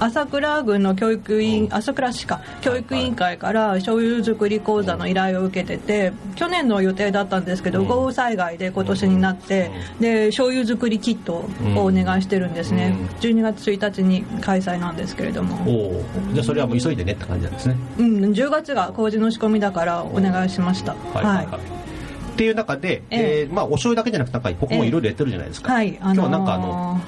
[0.00, 12.94] 朝倉郡の教育委員、朝倉市か、教育委員会から醤油作り講座の依頼を受けてて、去年の予定だったんですけど、豪雨災害で今年になって、で、醤油作りキットをお願いしてるんですね。
[13.20, 15.56] 12月1日に開催なんですけれども。
[15.66, 17.76] おおじゃあそれはもう急いでねって感じなんですね。
[17.98, 20.92] うん、10月が工事の仕込みだからお願いしました。
[21.12, 21.46] はいはいはい。
[21.46, 23.48] っていう中で、ええ。
[23.50, 27.00] ーまあ、お醤油だけじゃなくてなんか他もいろいろやってるじゃないですか、はい、あ今日のはなんかあの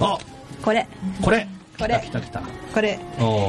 [0.00, 0.18] あ
[0.62, 0.86] これ、
[1.20, 1.46] これ
[1.78, 2.02] これ。
[2.72, 2.98] これ、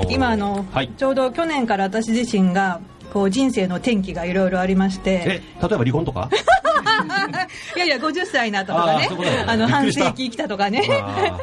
[0.10, 0.90] 今あの、はい。
[0.98, 2.80] ちょうど去年から私自身が、
[3.16, 5.28] こう人生の転機がいろいろありまして、え
[5.62, 6.30] 例えば離婚とか？
[7.78, 9.10] いやいや、50歳になったとかね。
[9.48, 10.82] あの、半世紀生きたとかね。
[10.90, 11.38] あ。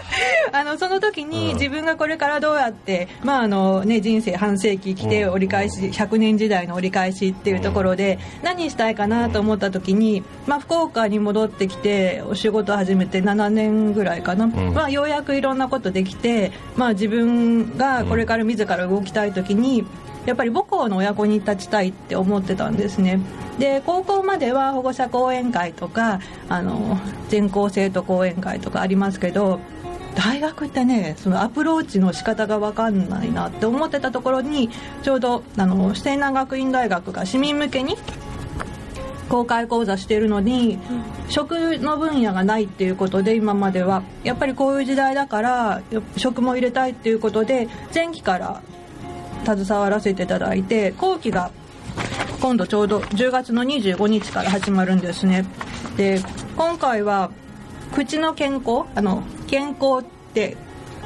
[0.52, 1.30] あのその時うん。
[1.30, 5.32] に自分がこれからどうやって、まああのね、人生半世紀生きてうん。
[5.32, 14.50] 折り返し、100年時代の折り返しっていうところで何したいかなと思った時に、まあ、福岡に戻ってきてお仕事始めて7年ぐらいかな、ん。
[14.74, 19.86] まあ、ようやくいろんなことできて、まあ、自分がこれから自ら動きたい時に
[20.26, 23.20] やっぱり母校の親子に立ちたいって思ってたんですね。
[23.58, 29.60] で高校までは保護者講演会とかあの全校生徒講演会とかありますけど
[30.14, 34.70] 大学ってねそのアプローチの仕方が分かんないなって思ってたところに
[35.02, 37.96] ちょうどあの西南学院大学が市民向けに
[39.28, 40.78] 公開講座してるのに、
[41.30, 44.02] 食の分野がないっていうことで今までは。
[44.24, 45.82] やっぱりこういう時代だから
[46.18, 48.60] 食も入れたいっていうことで前期から
[49.44, 51.50] 携わらせていただいて後期が
[52.40, 55.44] 今度ちょうど10月の25日から始まるんですね。
[55.96, 56.20] で
[56.56, 57.30] 今回は
[57.94, 60.56] 口の健康あの健康って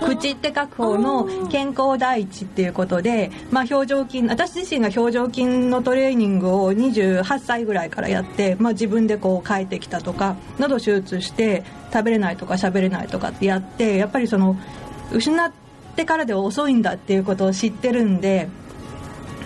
[0.00, 14.56] 口って書く方の健康第一っていうことで、まあ、表情筋私自身が表情筋のトレーニングを28歳ぐらいからやって、まあ、自分でこう変えてきたとか喉手術して食べれないとか喋れないとかってやってやっぱりその
[15.12, 15.65] 失って
[16.04, 18.48] からでは遅いんだっていうことを知ってるんで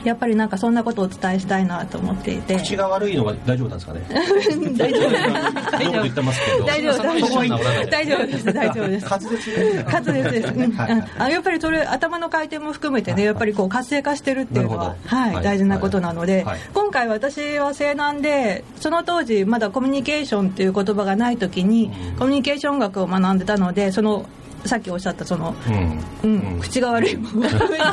[0.04, 2.56] やっぱりなんかそんなことをお伝えしたいなと思っていて。
[2.56, 4.00] 口が悪いのが大丈夫なんですかね？
[4.76, 5.10] 大丈夫。
[5.10, 7.04] 大丈夫大丈夫。
[7.04, 8.52] 大丈夫大丈夫です。
[8.52, 9.06] 大丈夫です。
[9.06, 10.72] 滑舌です、うん。
[10.72, 15.44] はいあやっぱりそれ頭の回転も含めてねやっぱりこう活性化してるっていうのははい、はい。
[15.44, 16.58] 大事なことなので、はい。
[16.72, 24.24] 今回私は西南でその当時まだコミュニケーションっていう言葉がない時に、コミュニケーション学を学んでたのでその
[24.64, 25.54] さっきおっしゃったその
[26.22, 26.30] うん。
[26.30, 27.84] うん、口が悪いも含めて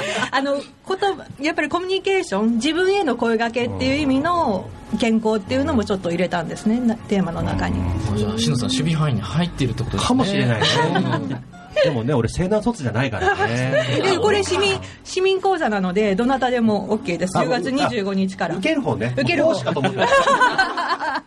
[0.30, 7.80] あの言葉やっぱりコミュニケーション自分への声掛けっていう意味の健康っていうのもちょっと入れたんですねなテーマの中に。
[8.16, 10.08] じゃあさん守備範囲に入っているってことですね。
[10.08, 10.66] かもしれないね。
[11.84, 14.00] でもね俺西南卒じゃないからね。
[14.02, 17.36] でこれ市民市民講座なのでどなたでも OK です。
[17.36, 18.56] あ10月25日から。
[18.56, 19.12] 受ける方ね。
[19.14, 19.50] 受ける方。
[19.50, 20.06] 講師かと思ってた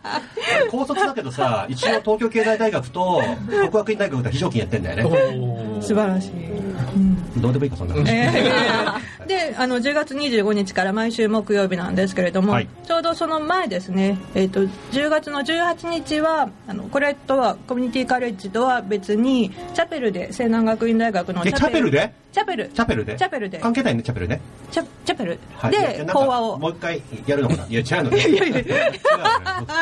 [0.70, 5.80] 高卒だけどさ一応東京経済大学と国学院大学と非常勤やってんだよね。
[5.80, 7.40] 素晴らしい、うん。
[7.40, 12.68] どうでもいいかそんなのえーであの10月25日から毎週木曜日なんですけれども、はい。
[12.86, 22.12] ちょうどその前ですね、えー、と10月の18日はあのこれとはコミュニティカレッジとは別にチャペルで西南学院大学のえチャペルで？
[22.32, 22.68] チャペル。
[22.68, 23.16] チャペルで？
[23.16, 23.58] チャペルで。
[23.58, 24.40] 関係ないねチャペルね。
[24.70, 25.38] チャチャペル。
[25.70, 27.66] で講話をもう一回やるのかな？
[27.68, 28.20] いや違うのね。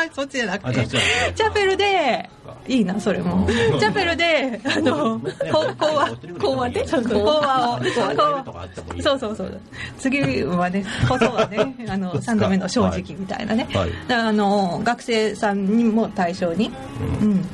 [0.13, 0.87] そっちじゃなくて。
[0.87, 2.29] チャペルで
[2.67, 3.47] いいなそれも。
[3.47, 5.29] チャペルであのこ
[5.77, 9.59] 講話講話でそうそう講話を講話そうそうそう。
[9.97, 14.13] 次はね放送はね あの3度目の正直みたいなね、はい。
[14.13, 16.71] あの学生さんにも対象に、
[17.21, 17.45] うん、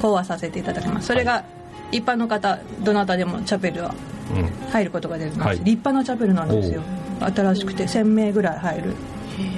[0.00, 1.08] 講話させていただきます。
[1.08, 1.44] それが
[1.92, 3.94] 一般の方どなたでもチャペルは
[4.34, 4.70] うん。
[4.70, 5.56] 入ることができます、はい。
[5.58, 6.82] 立派なチャペルなんですよ。
[7.20, 8.94] 新しくて1000名ぐらい入る。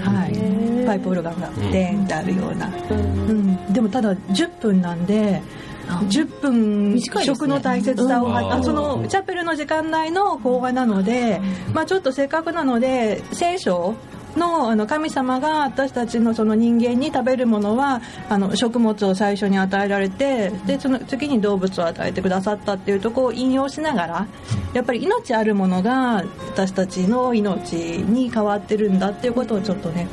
[0.04, 3.72] はい、パイプオルガンがデーンってあるような、うん。
[3.72, 5.42] でもただ10分なんで
[5.86, 8.36] 10分食の大切さを、うん。
[8.36, 11.40] あそのチャペルの時間内の法話なので、
[11.72, 13.94] まあ、ちょっとせっかくなので聖書
[14.36, 24.26] のあの神様が私たちのその人間に食べるものはあの食物を最初に与えられてでその次に動物を与えてくださったっていうところを引用しながら
[24.72, 30.08] やっぱり命あるものが私たちの命に変わってるんだっていうことをちょっとね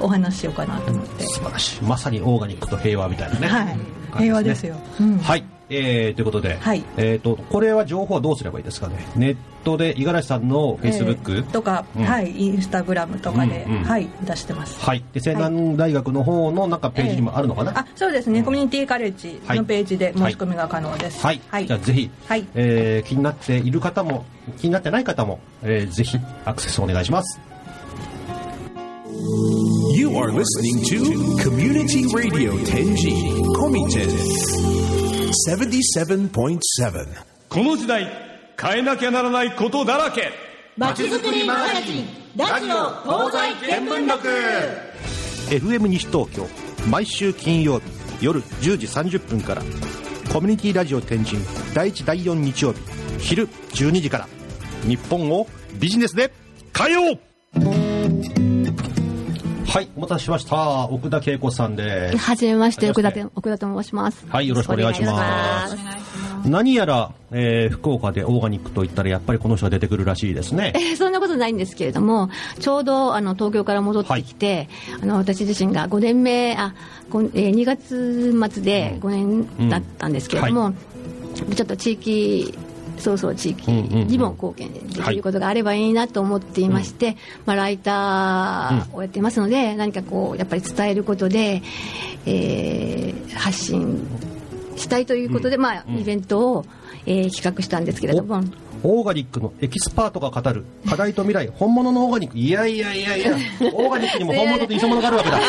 [0.00, 1.82] お話ししようかなと思って、素晴らしい。
[1.82, 3.46] まさにオーガニックと平和みたいなね。
[3.46, 5.18] はい平和ですよ、うん。
[5.18, 6.84] はい、えー、ということで、はい。
[6.96, 9.06] えー、とこれは情報はどうすればいいですかね？
[9.16, 12.04] ネットで五十嵐さんのフェイスブック、えーとか、うん。
[12.04, 14.78] はいインスタグラムとかで、うんうんはい出してます。
[14.80, 15.02] はい。
[15.12, 21.24] で西南大学の方のなんかページにもあるのかな、あそうですね、コミュニティカレッジのページで申し込みが可能です。
[21.24, 21.66] はい、はい。
[21.66, 22.46] じゃあぜひ、はい。
[22.54, 24.24] えー気になっている方も
[24.58, 27.40] 気になってない方も、えーぜひアクセスお願いします
[29.14, 30.98] You are listening to
[31.40, 33.14] Community Radio Tenji
[33.54, 34.10] Komiten
[35.48, 36.58] 77.7.
[37.48, 38.08] この時代
[38.60, 40.32] 変えなきゃならないことだらけ。
[40.76, 44.28] まちづくりマガジンラジオ東西見聞録。
[45.48, 46.48] FM 西東京
[46.90, 47.84] 毎週金曜日
[48.20, 49.62] 夜10時30分から。
[50.32, 51.38] コミュニティラジオ天神
[51.72, 52.80] 第1第4日曜日
[53.20, 54.28] 昼12時から。
[54.88, 55.46] 日本を
[55.78, 56.32] ビジネスで
[56.76, 57.20] 変えよう
[59.74, 60.84] はいお待たせしました。
[60.88, 62.16] 奥田恵子さんです。
[62.18, 64.24] はじめまして、奥田と、奥田と申します。
[64.28, 65.76] はいよろしくお願いします。
[66.48, 70.74] 何やら、えー福岡でオーガニックといったらやっぱりこの人が出てくるらしいですね。
[70.76, 74.68] えーそんなことないんですけれども、ちょうどあの東京から戻ってきて、
[75.02, 76.72] あの私自身が5年目、あ、
[77.10, 80.72] ごえー2月末で5年だったんですけれども、
[81.34, 82.56] ちょっと地域、
[83.04, 91.62] そうそう地域にも貢献できることがあればいいなと思っていまして、まあ、ライターをやっていますので、何かこうやっぱり伝えることで、
[92.24, 94.06] えー発信
[94.76, 96.66] したいということで、まあ、イベントを、
[97.06, 98.42] えー企画したんですけれども。
[98.86, 102.36] オーガニックのエキスパートが語る課題と未来本物のオーガニック。
[102.36, 103.32] いやいやいやいや
[103.72, 105.40] オーガニックにも本物と偽物があるわけだ。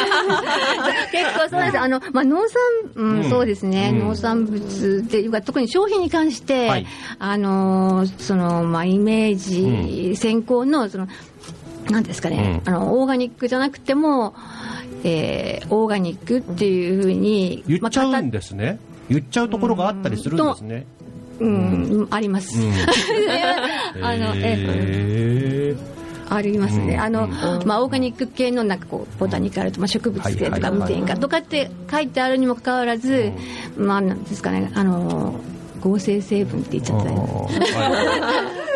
[1.11, 1.81] 結構そうなんです。
[1.81, 2.57] あの、まあ、農産、
[2.95, 3.29] うんうん。
[3.29, 3.99] そうですね、うん。
[4.07, 6.85] 農産物っていうか特に商品に関して、はい。
[7.19, 11.09] あのーそのまあ、イメージ先行のその
[11.89, 14.33] なんですかね、あのオーガニックじゃなくても、
[15.03, 18.79] えーオーガニックっていうふうに言っちゃまあうんですね。
[19.09, 20.87] 言っちゃうところがあったりするんですね。
[21.39, 22.57] うん、あります。
[24.01, 25.75] あの、え
[26.29, 27.01] ありますね、うん。
[27.01, 27.27] あの
[27.65, 33.31] まあ、オーガニック系のなんかこうボタニカルと、まあ、植物性とか無添加とかって書いてあるにもかかわらず、
[33.77, 35.39] まあ、なんですかねあの
[35.81, 37.11] 合成成分って言っちゃった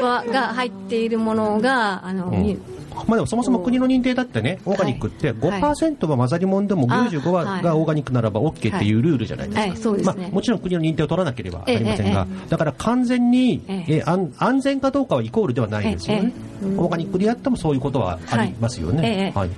[0.06, 2.62] は が入っているものがあの、ん
[3.08, 9.92] まあでもそもそも国の認定だってね、オーガニックって5%は混ざり物でも95あはがオーガニックならば OK っていうルールじゃないですか。
[10.04, 14.04] まあもちろん国の認定を取らなければなりませんがええ、だから完全にええ。
[14.04, 16.34] ー安安全かどうかはイコールではないですよね。
[16.78, 19.32] オーガニックでやってもそういうことはありますよね。
[19.36, 19.38] え。
[19.38, 19.50] はい。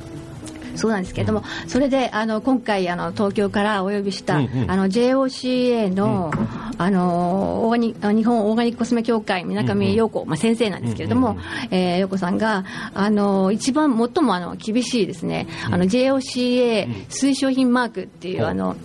[0.75, 4.71] そうなんですけれども、それであの今回あの東京からお呼びした、うんうん。
[4.71, 6.31] あの JOCA の,、
[6.77, 11.37] あのオーガニあ日本オーガニックコスメ協会水上陽子、まあ、先生なんですけれども、
[11.69, 18.75] えー陽子さんがあの一番最もあの厳しいですね、あの JOCA 推奨品マークっていう、あの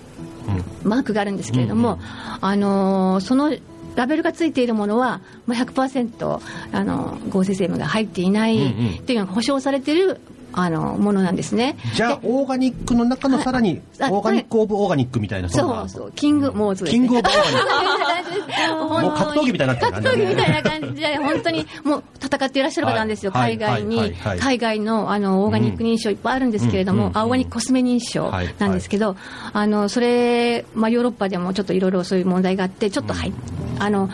[0.82, 1.98] マークがあるんですけれども、
[2.40, 3.52] あのその
[3.96, 6.40] ラベルがついているものは、まあ、100%
[6.72, 10.20] あの合成成分が入っていないっていうのが保証されている
[10.56, 11.76] あのものなんですね。
[11.94, 18.74] じゃあ、オーガニックの中のさらに、はいオーガニック・オブ・オーガニックみたいな、んそなうそう、キング、もうそキンねグ・オブ・オーガニック。
[18.74, 19.74] もう格闘技みたいに。
[19.74, 24.38] なってる格闘技みたいな感じで、本当にもう戦っていらっしゃる方なんですよ、はい海外に、はいはいはい。
[24.38, 29.16] 海外のあのオーガニック認証いっぱいあるんですけれども、うんあオーガニックコスメ認証なんですけど、
[29.52, 33.32] あのそれ、まあ、ヨーロッパでもちょっといろいろそういう問題があって、ちょっとはい、
[33.78, 34.08] あの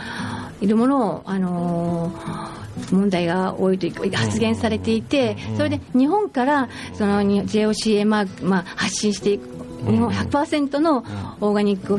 [0.61, 2.11] いるものを、あの
[2.91, 9.47] 問題が多いというか発言されていて、それで日本からそのに JOCA マーク、まあ、発信していく、
[9.89, 11.03] 日本100%の
[11.41, 11.97] オーガニック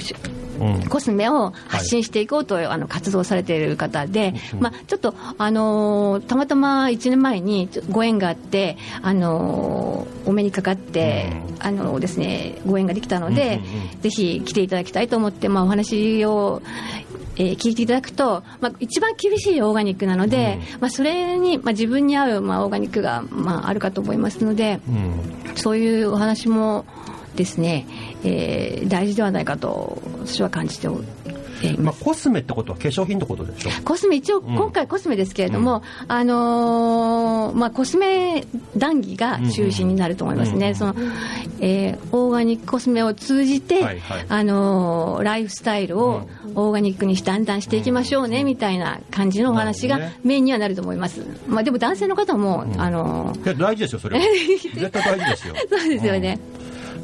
[0.88, 13.60] コスメを発信していこうと、あの活動されている方で、まあ、ちょっと、あのーたまたま1年前にご縁があって、あのーお目にかかって、あのーですね、ご縁ができたので、
[14.00, 16.62] ぜひ来ていただきたいと思って、まあ、お話を、
[17.36, 24.80] えー聞いていただくと、まあ、一番厳しいオーガニックなので、まあ、それに、まあ、自分に合う、まあ、オーガニックが、まあ、あるかと思いますので、
[25.56, 26.84] そういうお話も
[27.36, 27.86] ですね、
[28.24, 31.23] えー大事ではないかと私は感じておりま
[31.70, 32.04] あ、ます。
[32.04, 33.70] コスメってことは化粧品ってことでしょ？
[33.84, 34.54] コスメ一応、ん。
[34.56, 38.44] 今回コスメですけれども、あのーまあ、コスメ
[38.76, 40.94] 談義が中心になると思いますね、うんその
[41.60, 44.26] えーオーガニックコスメを通じて、はいはい。
[44.28, 54.24] あのーライフスタイルをオーガニックにだんだんしていきましょうね、みたいな感じのお話がメインにはなると思います、まあ、でも男性の方も、あのーいや大事ですよ、それは。
[54.74, 55.54] 絶対大事ですよ。
[55.70, 56.38] そうですよね、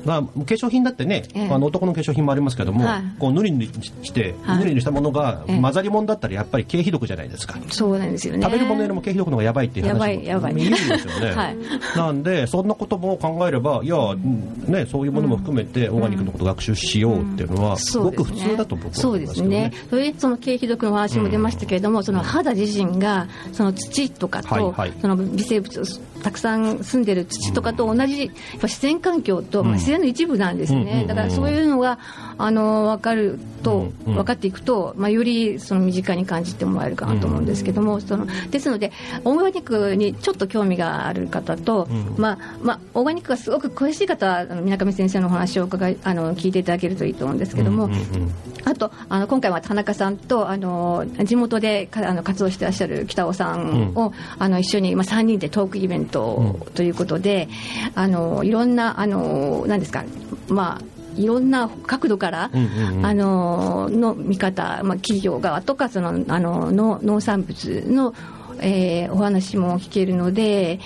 [0.05, 1.49] まあ、化粧品だってね、ええ。
[1.51, 3.03] あの男の化粧品もありますけども、はい。
[3.19, 3.67] こう塗りに
[4.03, 4.59] して、はい。
[4.61, 5.61] 塗りにしたものがええ。
[5.61, 7.59] 混ざり物だったらやっぱり経費毒じゃないですか。
[7.71, 8.43] そうなんですよね。
[8.43, 10.55] 食べるものよりも経費毒の方がやばいっていう話もやばいやばい。
[10.55, 11.57] 言うんですよね、 はい。
[11.97, 19.61] なんでそんなことも考えればいや、うんね、そういうものも含めてオーガニックのことを学習しようっていうのはすごく普通だと僕は思いますけどね。
[19.61, 19.73] ね。
[19.89, 25.83] それでその経費毒の話も出ましたけれども、その肌自身がその土とかと、その微生物
[26.23, 31.01] たくさん住んでる土とかと同じやっぱ自然環境と、まあ、自然の一部なんですね。
[31.03, 31.99] うんだからそういうのが
[32.43, 38.93] あの分かると、うん分かっていくと、まあ、よりその身近に感じてもらえるかなと思うんですけども、そのですので
[39.25, 48.35] オーガニックにちょっと興味がある方と、まあまあ、オーガニックがすごく詳しい方はあの水上先生のお話を伺いあの聞いていただけるといいと思うんですけども、うんうんうん。
[48.65, 57.49] あとあの今回は田中さんとあの地元でかあの活動してらっしゃる北尾さんを、あの一緒に、まあ、3人でトークイベントということで、
[57.95, 60.05] あのいろんなあのなんですか
[60.49, 68.15] まあいろんな角度から、うんうんうんあのの見方、まあ、企業側とかそのあの農農産物の、
[68.61, 70.79] えーお話も聞けるので。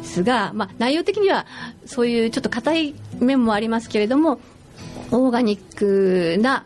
[0.00, 1.46] ですが、まあ、内容的には
[1.86, 4.40] そういうちょっと硬い面もありますけれども
[5.12, 6.64] オーガニックな、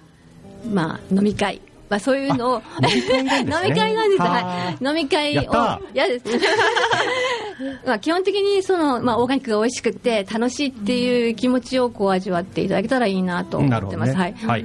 [0.72, 1.60] まあ、飲み会、
[1.94, 3.52] まあ、そういうのを飲み会なんで
[4.16, 6.24] すははい、飲み会を嫌です。
[7.86, 13.68] まあ基本的にその、まあ、オーガニックが美味しくて楽しいっていう気持ちをこう味わっていただけたらいいなと思。
[13.76, 14.34] ってます、はい。
[14.34, 14.62] はい。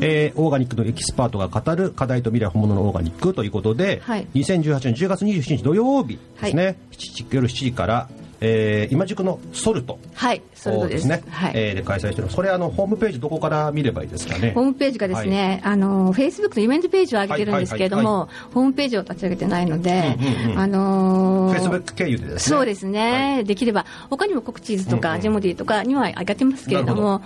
[0.00, 4.26] えーオーガニックのエキスパートが語る課題と未来本物のオーガニックということで、はい。
[4.34, 8.08] 2018年10月27日土曜日ですね、は7時夜7時から、
[8.40, 9.98] えー今宿のソルト。
[10.14, 11.52] はいそういうことですね、はい。
[11.54, 14.52] えーで開催してるそれあのホームページどこから見ればいいですかね？
[14.52, 20.58] ホームページがですね、あのフェイスブックのイベントページを上げてるんですけれども、はいはいホームページを立ち上げてないので、うんうんうん。
[20.58, 22.56] あのフェイスブック経由でですね。
[22.56, 27.22] そうですね、できれば他にもコクチーズとかジモティーとかには上がってますけれども、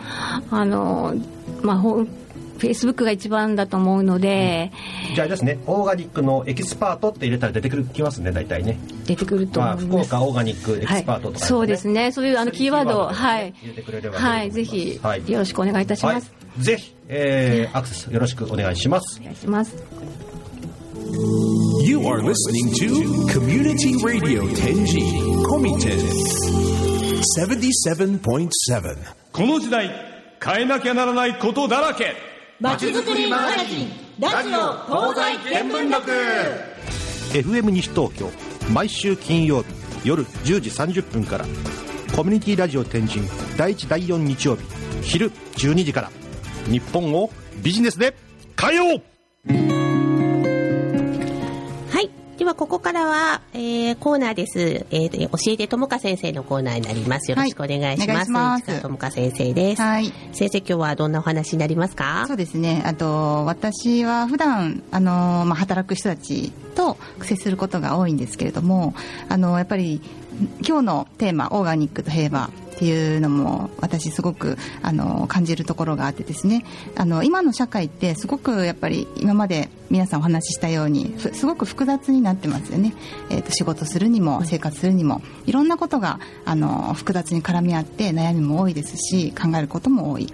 [0.50, 1.14] あの
[1.62, 2.08] まあホーム
[2.60, 4.70] フェイスブックが一番だと思うので、
[5.14, 10.08] じゃあですねオーガニックのエキスパートって入れたら出てくるきますね大体ね出てくるとまあ思います。
[10.08, 12.12] 福岡オーガニックエキスパートとか、はい、そうですね。
[12.12, 13.54] そういうあのキーワードを、はい。
[13.62, 16.30] 入れてくれればはい、ぜひ、はいよろしくお願いいたします。
[16.30, 19.74] はい、ぜひ、えー、アクセスよろしくお願いしますお願いします。
[21.82, 25.00] You are listening to Community Radio Tenji
[25.44, 25.98] Komiten
[27.38, 29.14] 77.7.
[29.32, 29.90] この時代
[30.42, 32.29] 変えなきゃならないことだらけ
[32.60, 33.88] まちづくりマガジン
[34.18, 34.52] ラジオ
[34.84, 36.10] 東西見聞録
[37.32, 38.30] FM 西東京
[38.70, 39.68] 毎週金曜日
[40.04, 41.46] 夜10時30分から
[42.14, 44.62] コミュニティラジオ天神第1第4日曜日
[45.00, 46.10] 昼12時から
[46.66, 47.30] 日本を
[47.62, 48.14] ビジネスで
[48.60, 49.02] 変えよ
[49.76, 49.79] う。
[52.40, 54.86] では、ここからは、えー、コーナーです。
[54.90, 57.30] えー、教えてともか先生のコーナーになります。
[57.30, 58.22] よろしくお願いします。
[58.22, 59.82] いします市川ともか先生です。
[59.82, 60.10] はい。
[60.32, 62.24] 先生、今日はどんなお話になりますか？
[62.26, 62.82] そうですね。
[62.86, 68.94] あと、私は普段、あの、まあ、働く人たちと接することが多いんですけれども、
[69.28, 70.00] あの、やっぱり、
[70.66, 76.64] 今日のテーマ、オーガニックと平和っていうのも、私すごく、あの、感じるところがあってですね、
[76.96, 82.94] あの、今の社会ってすごくやっぱり、今まで皆さんお話ししたように、ふすごく複雑になってますよね。
[83.28, 90.32] えっ、と、仕事するにも、生活するにも、いろんなことが、あの、複雑に絡み合って悩みも多いですし、考えることも多い。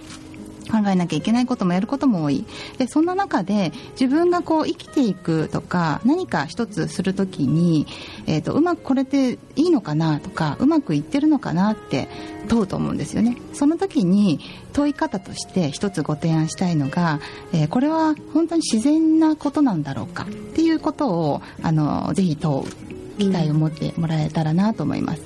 [0.67, 2.45] 考えなきゃいけないこともやることも多い。
[2.79, 7.87] でそんな中で自分がこう生きていくとか何か一つするときに、
[8.27, 12.09] えー、とうまくこれでいいのかなとかうまくいってるのかなって
[12.49, 13.37] 問うと思うんですよね。
[13.53, 14.41] その時に
[14.73, 17.21] 問い方として一つご提案したいのが、
[17.53, 22.87] えーこれは本当に自然なことなんだろうかっていうことをあのぜひ問う。
[23.17, 25.23] 機会を持ってもらえたらなと思います。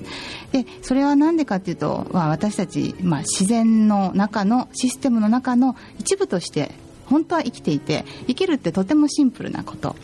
[0.53, 6.73] でそれは何でかっていうと、まあ、私たち、まあ、自然の中のシステムの中の一部として
[7.07, 9.97] 本当は生きていて生きるってとてもシンプルなこと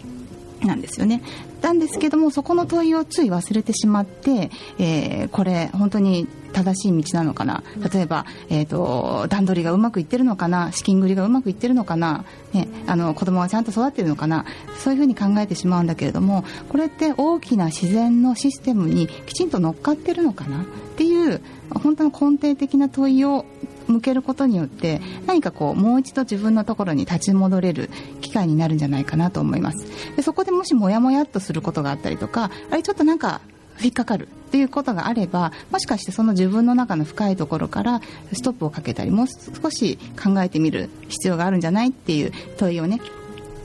[0.65, 1.23] なんですよね。
[1.63, 7.63] なんですけどもそこの問いをつい忘れてしまって、えーこれ本当に正しい道なのかな。
[7.93, 10.73] 例えば、えー、と段取りがうまくいってるのかな。
[10.73, 14.47] 資金繰りがうまくいってるのかな、ね、あの子供がちゃんと育ってるのかな。
[14.79, 20.63] そういうふうに考えてしまうんだけれどもこれって大きな自然のシステムにきちんと乗っかってるのかな。
[20.63, 20.65] っ
[20.97, 21.43] ていう
[21.75, 23.45] 本当の根底的な問いを
[23.87, 29.87] 向けることによって何かこうもう一度自分のところに立ち戻れる機会になるんじゃないかなと思います。
[30.17, 33.41] でそこでもしモヤモヤっとすることがあったりとかあれちょっとなんか
[33.81, 38.01] 引っかかるっていうことがあればもしかしてその自分の中の深いところから
[38.33, 43.01] ストップをかけたりもう少し考えてみる必要があるんじゃないっていう問いをね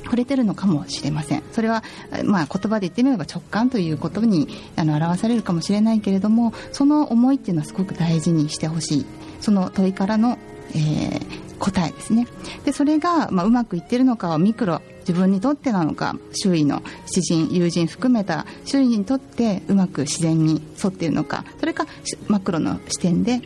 [0.03, 1.43] 触れてるのかもしれません。
[1.53, 1.83] それは、
[2.25, 9.05] まあ、言葉で言ってみれば直感ということにあの表されるかもしれないけれどもその思いっていうのはすごく大事にしてほしい。
[9.41, 10.37] その問いからの、
[10.69, 12.27] えー答えですね。
[12.65, 21.85] でそれが、まあ、うまくいってるのかはミクロ自分にとってなのか周囲の知人友人含めた周囲にとってうまく自然に沿っているのかそれか
[22.27, 23.41] マクロの視点で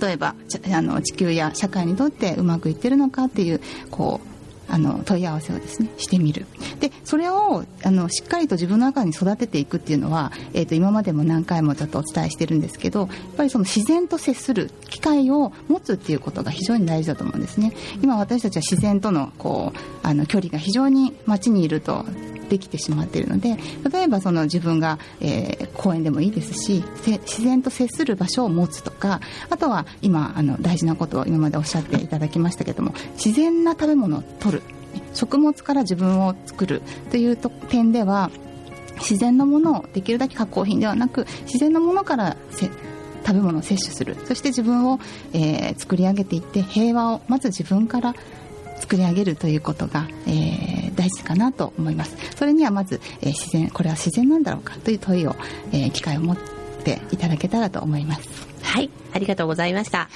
[0.00, 0.34] 例えば
[0.72, 3.60] あの地球や社会にとってうまくいってるのかっていう
[3.90, 4.29] こう
[4.70, 6.46] あの問い合わせをですねしてみる。
[6.80, 17.74] でそれをあのしっかりと自分の中に育てていくっていうのは、えー、と今までも何回もちょっとお伝えしてるんですけどやっぱりその自然と接する機会を持つっていうことが非常に大事だと思うんですね。
[18.02, 22.04] 今私たちは自然とのこうあの距離が非常に街にいると
[22.50, 23.56] できてしまっているので
[23.90, 34.62] 例えばその自分が、えー公園でもいいですし自然と接する場所を持つとかあとは今あの大事なことを今までおっしゃっていただきましたけども自然な食べ物を取る。
[35.14, 36.82] 食物から自分を作る。
[37.10, 38.30] という点では
[38.96, 42.70] 自然のものをできるだけ加工品ではなく自然のものから食
[43.32, 44.16] べ物を摂取する。
[44.26, 44.98] そして自分を、
[45.32, 48.14] えー作り上げていって平和をまず自分から
[48.78, 55.34] 作り上げるということが、えー大事かなと思いますそれにはまず、えー自然これは自然なんだろうかという問いを、
[55.72, 56.36] えー機会を持っ
[56.84, 58.22] ていただけたらと思います
[58.62, 58.90] はい。
[59.12, 60.08] ありがとうございました。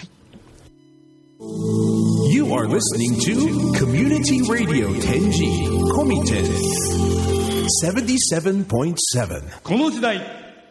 [2.31, 6.45] You are listening to Community Radio Tenji Komiten
[7.83, 9.61] 77.7.
[9.63, 10.21] この時代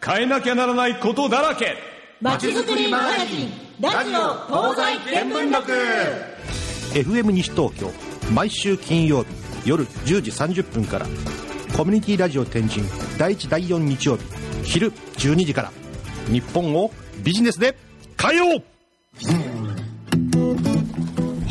[0.04, 1.74] 変えなきゃならないことだらけ
[2.20, 3.50] まちづくりマガジン
[3.80, 5.72] ラジオ東西見聞録
[6.92, 7.90] FM 西東京
[8.32, 11.06] 毎週金曜日夜10時30分から。
[11.76, 12.82] コミュニティラジオ天神
[13.18, 14.24] 第1第4日曜日
[14.62, 15.72] 昼12時から。
[16.30, 16.90] 日本を
[17.22, 17.76] ビジネスで
[18.20, 18.62] 変えよう。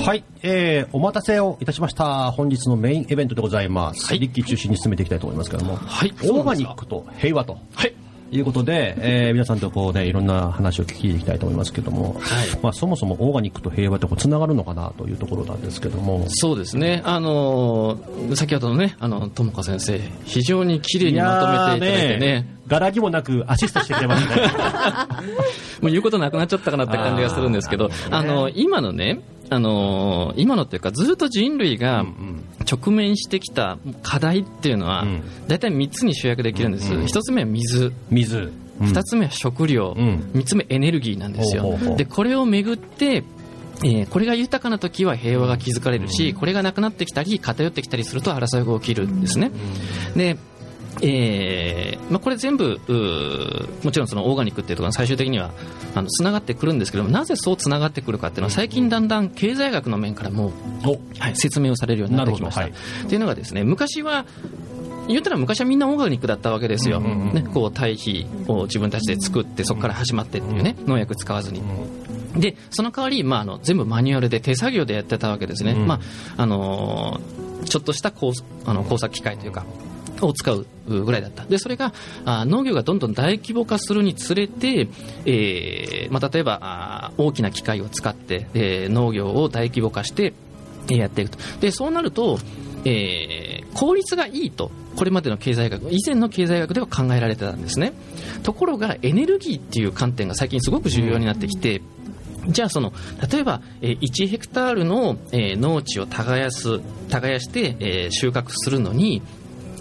[0.02, 2.32] はい、えー、お待たせをいたしました。
[2.32, 6.14] 本日のメインイベントでございます、リッキー中心に進めていきたいと思いますけども、はい。
[6.24, 7.58] オーガニックと平和と。
[7.74, 8.03] はい
[8.34, 12.20] いうことで、えー皆さんとこうね、いろんな話を聞きに行きたいと思いますけども、
[12.62, 16.26] まあそもそもオーガニックと平和ってこう繋がるのかなというところなんですけども。
[16.30, 24.36] そうですね、あのー先ほどのね、あの友香先生、非常に綺麗にまとめていただいてね、柄にもなくアシストしてくれますね。
[25.82, 29.20] もう言うことなくなっちゃったかなって感じがするんですけど、あの今のね、
[29.54, 32.06] あの今のっていうか、ずっと人類が
[32.70, 35.06] 直面してきた課題っていうのは、
[35.48, 38.52] 大体3つに集約できるんです、1つ目は水、水
[38.82, 41.78] 2つ目は食料、3つ目エネルギーなんですよ。
[41.98, 43.24] でこれをめぐって
[43.84, 49.52] えーこれが豊かな時は平和が築かれるし、これがなくなってきたり偏ってきたりすると争いが起きるんですね。
[50.16, 50.38] で
[51.02, 52.80] えーまあ、これ全部
[53.84, 55.52] もちろんそのオーガニックっていうところが最終的には
[55.96, 60.52] あのつながってくるんですけどもなぜそうつながってくるかっていうのは最近だんだん経済学の面からも、
[61.20, 62.62] はい、説明をされるようになってきました。
[62.62, 62.74] なる
[63.06, 64.26] っていうのがですね昔は
[65.08, 71.62] 言ったら昔はみんなオーガニックだったわけですよ、ね、こう堆肥を自分たちで作ってそこから始まってっていうね農薬使わずに。
[72.36, 76.00] でその代わり、まあ、あの全部マニュアルで手作業でやってたわけですね、ま
[76.38, 78.34] ああのーちょっとした工
[78.66, 79.66] あの工作機械というか
[80.26, 81.46] を使うぐらいだった。
[81.46, 81.94] でそれが
[82.26, 84.88] あ農業がどんどん大規模化するにつれて、
[85.26, 90.34] えーまあ、例えば大きな機械を使って、えー農業を大規模化して
[90.90, 91.38] やっていくと。
[91.60, 92.40] でそうなると、
[92.86, 97.94] えー効率がいいとこれまでの経済学以前の経済学では考えられてたんですね。
[98.44, 101.82] ところがエネルギーっていう観点が最近すごく重要になってきて、
[102.48, 102.94] じゃあその
[103.32, 109.22] 例えば、え1ヘクタールの、農地を耕す耕して、収穫するのに、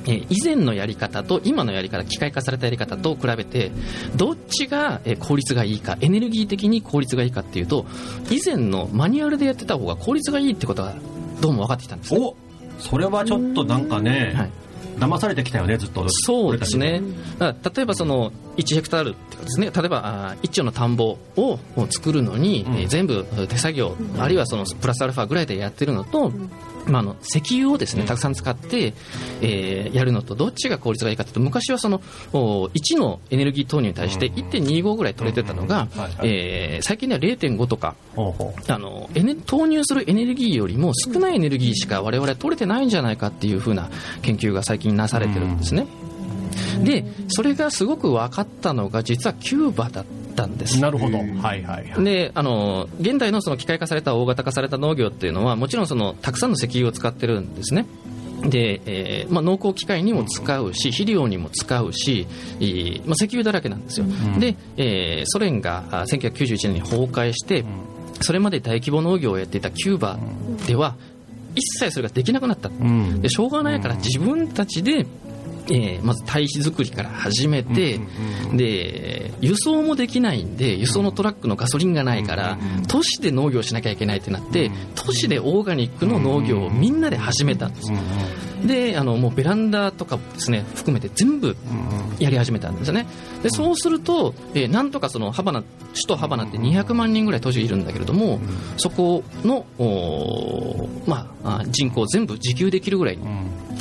[0.07, 3.71] えー以前のやり方と今のやり方機械化されたやり方と比べて
[4.17, 7.87] どっちが、えー効率がいいかエネルギー的に効率がいいかっていうと
[8.31, 10.95] 以前のマニュアルでやってた方が効率がいいってことが
[11.41, 12.37] どうも分かってきたんです、ね、お
[12.81, 14.51] それはちょっとなんかね、
[14.99, 16.07] 騙されてきたよね、ずっと。
[16.09, 17.03] そうですね、
[17.41, 26.33] 例えばその1ヘクタールっていうかですね、例えばあー一丁の田んぼをを作るのに、えー全部手作業、あるいはそのプラスアルファぐらいでやってるのと、
[26.87, 28.95] まあ、あの石油をですねたくさん使って、
[29.41, 32.01] えーやるのとどっちが効率がいいかというと昔はその
[32.33, 35.89] お1のエネルギー投入に対して1.25ぐらい取れてたのが、
[36.23, 37.95] えー最近では0.5とか
[38.69, 43.91] あのエネ投入するエネルギーよりも少ないエネルギーしか我々は取れてないんじゃないかっていうふうな
[44.23, 45.87] 研究が最近なされてるんですね。
[46.83, 50.05] でそれがすごく分かったのが実はキューバだっ
[50.35, 50.81] たんです。
[50.81, 51.19] なるほど。
[51.19, 52.05] はいはい。
[52.05, 57.87] であの現代のその機械化された大型化された農業っていうのはもちろんそのたくさんの石油を使ってるんですね。
[58.43, 62.27] で、えーまあ、農耕機械にも使うし肥料にも使うし、
[62.59, 64.07] えーまあ、石油だらけなんですよ、
[64.39, 67.65] で、えーソ連があ1991年に崩壊して、
[68.21, 70.19] それまで大規模農業をやっていたキューバ
[70.67, 70.97] では
[71.55, 72.69] 一切それができなくなった、
[73.21, 75.07] でしょうがないから自分たちで、
[75.69, 78.01] えーまず堆肥作りから始めて、
[78.53, 82.59] で輸送もできないんで輸送のトラックのガソリンがないから、
[82.89, 87.93] 都市で農業しなきゃいけないってなって、都市でオーガニックの農業をみんなで始めたんです、
[88.67, 91.57] であのもうベランダとかですね含めて全部
[92.19, 93.07] やり始めたんですよね。
[93.43, 98.41] でそうすると、えーなんとかそのハバナ首都ハバナって200万人ぐらい都市いるんだけれども、
[98.77, 99.67] そこの、
[101.07, 103.25] まあ、あ人口全部自給できるぐらいに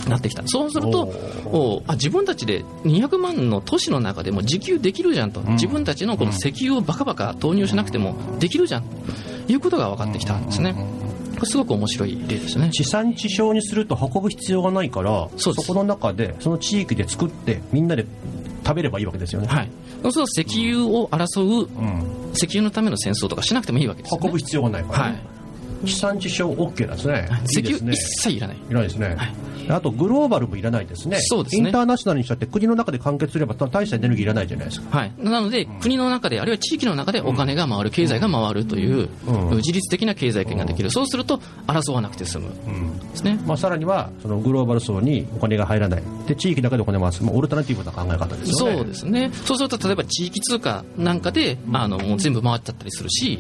[0.08, 1.04] なってきた、そうすると
[1.46, 8.84] おあ自分たちで200万の都市の中でも自給できるじゃんと、自分たちのこの石油をバカバカ投入しなくてもできるじゃん。
[9.48, 10.74] ということが分かってきたんですね。
[11.36, 12.70] これすごく面白い例ですね。
[12.70, 18.06] 地産地消にすると運ぶ必要がないからそこの中でその地域で作ってみんなで
[18.64, 19.72] 食べればいいわけですよね、はい、
[20.04, 21.68] そうすると石油を争う、
[22.36, 25.24] 石油のための戦争とかしなくてもいいわけですよ、ね、運ぶ必要がないから、ね
[25.86, 27.30] 地産地消 OK なんですね。
[27.50, 28.58] 石油一切いらない。
[28.58, 29.18] いらないですね、
[29.70, 31.20] あとグローバルもいらないですね。
[31.22, 31.68] そうですね。
[31.68, 34.98] インターナショナルにしたって国の中で完結すれば大したエネルギーいらないじゃないですか。
[34.98, 39.10] はい、なので、国の中で、あるいは地域の中でお金が回る、経済が回るという、
[39.58, 42.50] 自律的な経済圏ができる、そうすると争わなくて済む、
[43.12, 43.40] ですね。
[43.46, 46.04] まあ、さらにはそのグローバル層にお金が入らない。
[46.28, 48.76] で地域だけでお金を回す、まあ、オルタナティブな考え方ですよね。
[48.78, 53.40] そうですね、そうすると例えば地域通貨なんかで、あの全部回っちゃったりするし、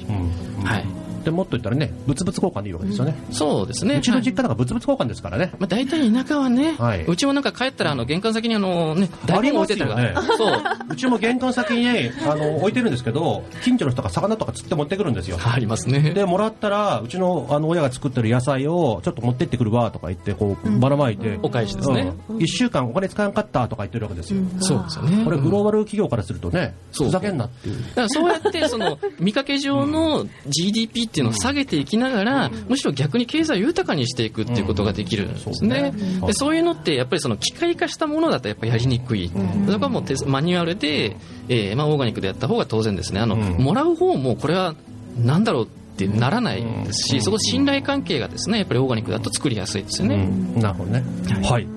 [0.63, 0.85] はい、
[1.23, 3.95] でもっと言ったらね物々交換でいいわけですよね、そうですね。
[3.95, 7.05] うちの実家なんか物々交換ですからね、まあ、大体田舎はね、はい。
[7.05, 10.63] うちもなんか帰ったらあの玄関先にあの、ね、台本置いてたら、ありますよそう。
[10.91, 15.37] うちも玄関先にねあの置いてるんですけど近所の人が魚とか釣って持ってくるんですよ。
[15.43, 16.11] ありますね。
[16.11, 25.23] でもらったらうちのあの親が作ってる野菜をちょっと持ってってくるわとか言ってこうばらまいて、お返しですね、1週間お金使わんかったとか言ってるわけですよ、そうですよね。
[25.23, 27.81] これグローバル企業からするとね、そうふざけんなっていう。
[27.89, 35.91] だからそうやってその見かけ上の GDP っっていうのを下げていきながら、むしろ逆に経済を豊かにしていくっていうことができるんですね。
[36.25, 39.29] でそういうのってやっぱりその機械化したものだとやっぱりやりにくい。
[39.67, 41.17] そこはもうマニュアルで、
[41.49, 43.19] えーまあ、オーガニックでやった方が当然ですね。
[43.19, 44.73] あの、もらう方もこれは
[45.17, 50.29] なんだろうってならないですし、そこ信頼関係がですねやっぱりオーガニックだと作りやすいですよね。
[50.55, 51.03] なるほどね。
[51.43, 51.67] はい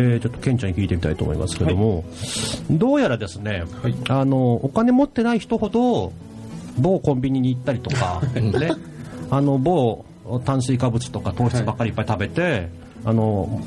[0.00, 2.02] えー、ちょっとケンちゃんに聞いてみたいと思いますけども、は
[2.70, 6.12] い、どうやらですね、はい、あのお金持ってない人ほど
[6.80, 8.70] 某コンビニに行ったりとか、ね、
[9.30, 10.04] あの某
[10.44, 12.68] 炭水化物とか糖質ばっかりいっぱい食べて、
[13.04, 13.60] あの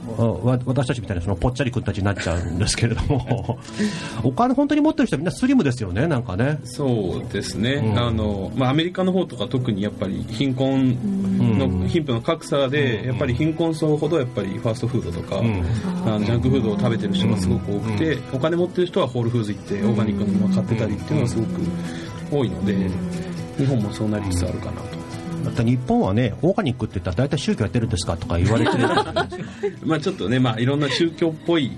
[0.66, 3.57] 私たちみたいなそのぽっちゃり君たちになっちゃうんですけれども。
[4.24, 6.59] お金本当に持ってる人はみんなスリムですよねなんかね。
[6.64, 15.64] そうですね、うん、あのまあ、アメリカの方とか特にやっぱり貧困の、うん、貧富の格差で、やっぱり貧困層ほどやっぱりファーストフードとか、うん、
[16.05, 21.62] あのジャンクフードを食べてる人がすごく多くて、お金持ってる人はホールフーズ行ってオーガニックのものを買ってたりっていうのがすごく
[22.32, 22.75] 多いので、
[23.57, 25.01] 日本もそうなりつつあるかなと。
[25.45, 28.88] だって日本はね、オーガニックって言ったら大体宗教やってるんですかとか言われてる
[29.84, 31.71] まあちょっとね、まあいろんな宗教っぽい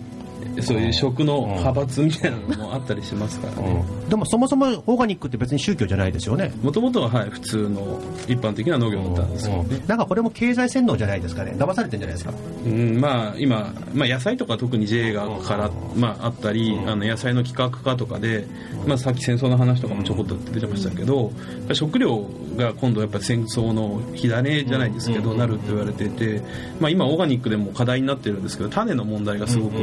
[0.62, 6.52] そういう食の派閥みたいなのもあったりしますからね、うん、でもそもそもオーガニックって別に宗教じゃないですよね。
[6.62, 11.54] もともとは、はい、普通の一般的な農業だったんですけどね、なんかこれも経済洗脳じゃないですかね。
[11.58, 12.34] 騙されてるんじゃないですか、
[12.66, 13.00] うん。
[13.00, 18.46] まあ、今、まあ、野菜とか特に JA がから、まあ、あったり、あの野菜の規格化とかで、
[18.86, 21.32] まあ、さっき戦争の話とかもちょこっと出てましたけど
[21.74, 22.28] 食料
[22.58, 26.42] が今度やっぱり戦争の火種じゃないですけど、なるって言われていて、
[26.80, 29.76] まあ、今オーガニックでも課題になってるんですけど種の問題がすごく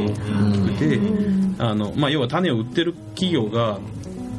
[0.51, 0.99] 大きくて、
[1.59, 3.79] あの、まあ、要は種を売ってる企業が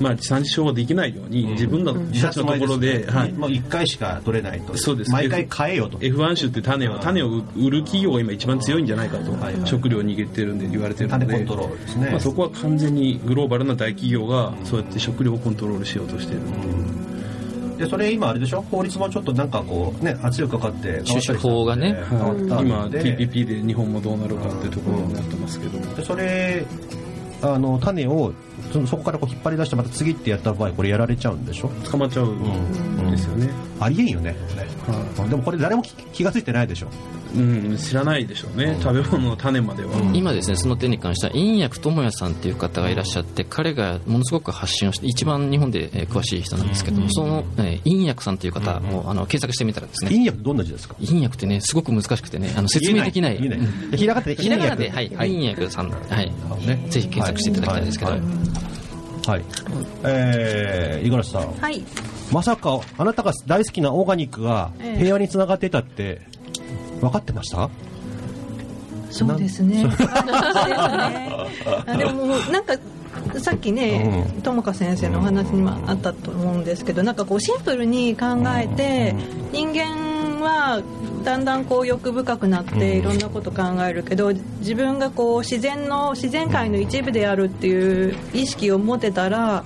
[0.02, 4.76] まあ、地産地消ができないように、自分の自社のところで、はい、もう1回しか取れないと。
[4.76, 5.12] そうです。
[5.12, 5.98] 毎回買えよと。
[5.98, 9.32] F1 種って種を種を売る企業が今一番強いんじゃないかと、
[9.66, 11.26] 食料握ってるんで言われてるので。
[11.26, 16.42] 種コントロールですね、まあ、そこは完全にグローバルな大企業がそうやって食料をコントロールしようとしている、
[17.82, 18.62] でそれ今あれでしょ？
[18.62, 26.64] 法律もちょっとなんかこうね圧力かかって収支法がね、今 TPP で日本もどうなるかっていうところになってますけど、でそれ
[27.42, 28.32] あの種を
[28.72, 31.68] そそこからこう引っ張り出してまた次ってやった場合これやられちゃうんでしょ？
[31.90, 34.36] 捕まっちゃうんですよね、ありえんよね、
[34.86, 36.88] はい、でもこれ誰も気が付いてないでしょ？
[37.34, 50.10] うん、知らないでしょうね、食べ物の種までは、今ですねその点に関しては陰薬智也さんっていう方がいらっしゃって彼がものすごく発信をして一番日本で、えー、詳しい人なんですけども、その、えー、陰薬さんという方を、あの検索してみたらですね。
[50.10, 50.94] 陰薬どんな字ですか？
[50.96, 53.38] 陰薬ってねすごく難しくてねあの説明できない。
[53.96, 56.32] ひらがなでひらがなで、はい、陰薬さん、はい。
[56.66, 58.20] ね、ぜひ検索していただきたいんですけど、はい。
[59.24, 59.44] はい、
[60.02, 61.84] えー、五十嵐さん、はい、
[62.32, 66.22] まさかあなたが大好きなオーガニックが平和につながっていたって
[67.02, 67.68] 分かってました？
[69.10, 69.84] そうですね。
[71.98, 72.78] でもなんか
[73.38, 78.26] さっきね、友香先生のお話にもあったと思うんですけどなんかこうシンプルに考
[78.56, 79.14] えて
[79.52, 80.82] 人間は
[81.24, 89.64] だんだんこう欲深くなっていろんなこと考えるけど自分がこう自然の自然界の一部であるっていう意識を持てたら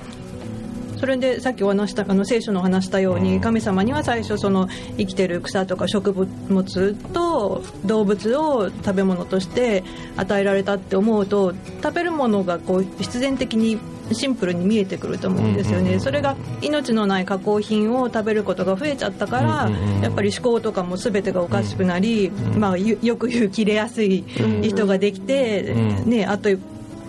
[0.96, 9.84] それでさっきお話したあの聖書の話したように神様には最初その生きてる草とか植物と動物を食べ物として
[10.16, 13.78] 与えられたって思うと食べるものがこう必然的に
[14.12, 19.70] シンプルに見えてくると思うんですよね、それが命のない加工品を食べることが増えちゃったから、
[20.00, 24.24] やっぱり思考とかも全てがおかしくなり、まあ、よく言う切れやすい
[24.62, 25.74] 人ができて、
[26.04, 26.50] ね、あと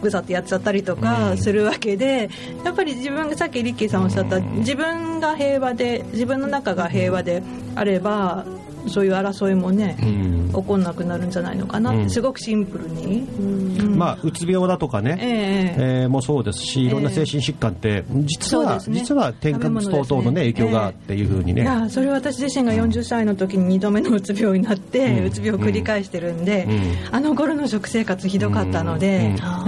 [0.01, 2.29] ぐさってやっちゃったりとかするわけで、
[2.63, 7.41] やっぱり自分がさっきリッキーさんおっしゃった自分が平和で自分の中が平和で
[7.75, 8.45] あれば
[8.89, 26.67] そういう争いもね、うん、起こんなくなるんじゃないのかなって、うん、すごくシンプルに、うん、まあ、うつ病だとかね、えー、えー、もそうですしいろんな精神疾患って、実は、ね、実は添加物等々の、ね、影響がっていうふうにね、えー、いやそれは私自身が40歳の時に2度目のうつ病になって、うつ病を繰り返してるんで、
[27.11, 29.63] あの頃の食生活ひどかったので、じゃ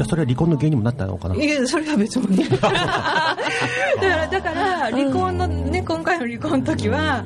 [0.00, 1.36] あそれは離婚の原因にもなったのかな？
[1.36, 7.24] いやそれは別に だからだから離婚のね今回の離婚の時は、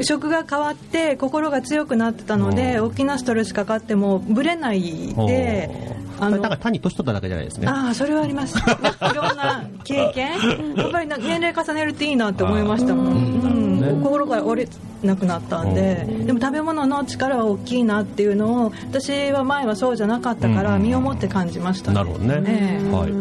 [0.00, 7.66] 食が変わって心が強くなってたので大きなストレスかかってもぶれないであの単に年取っただけじゃないですね。
[7.66, 8.56] ああそれはあります。
[8.58, 10.32] いろんな経験。
[10.76, 13.80] やっぱり年齢重ねるっていいなって思いましたもん、うん。
[13.80, 14.68] ね、心が折れ
[15.02, 22.80] なくなったんででも食べ物の力は大きいなっていうのを私は前はそうじゃなかったから身をもって感じました、ね、なるほどね、え。
[22.80, 23.12] ー、はい。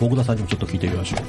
[0.00, 1.20] 大久田さんにもちょっと聞いてみましょう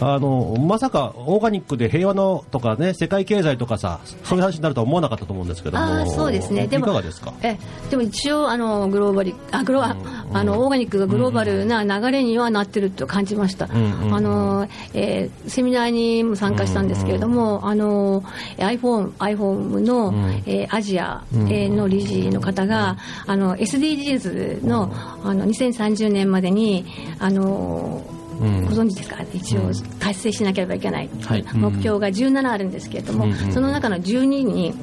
[0.00, 6.66] あのまさかオーガニックで平和のとかね世界経済とかさそういう話になるとは思わなかったと思うんですけども、あーそうですね。
[6.66, 7.32] でもいかがですか？
[7.42, 7.56] え
[7.90, 9.96] でも一応あのグローバルあグロあ
[10.32, 13.70] あのオーガニックがグローバルな流れにはなってると感じました、ん
[14.14, 18.22] あのえーセミナーにも参加したんですけれども、あの
[18.58, 20.12] iPhone, iPhone の、
[20.46, 22.96] えーアジア、えーの理事の方が、
[23.26, 24.92] あの SDGs の
[25.24, 26.84] あの2030年までに
[27.18, 28.02] あの
[28.38, 29.16] ご存知ですか？
[29.32, 31.44] 一応達成しなければいけない、はい。
[31.54, 34.74] 目標が17あるんですけれども、その中の12に、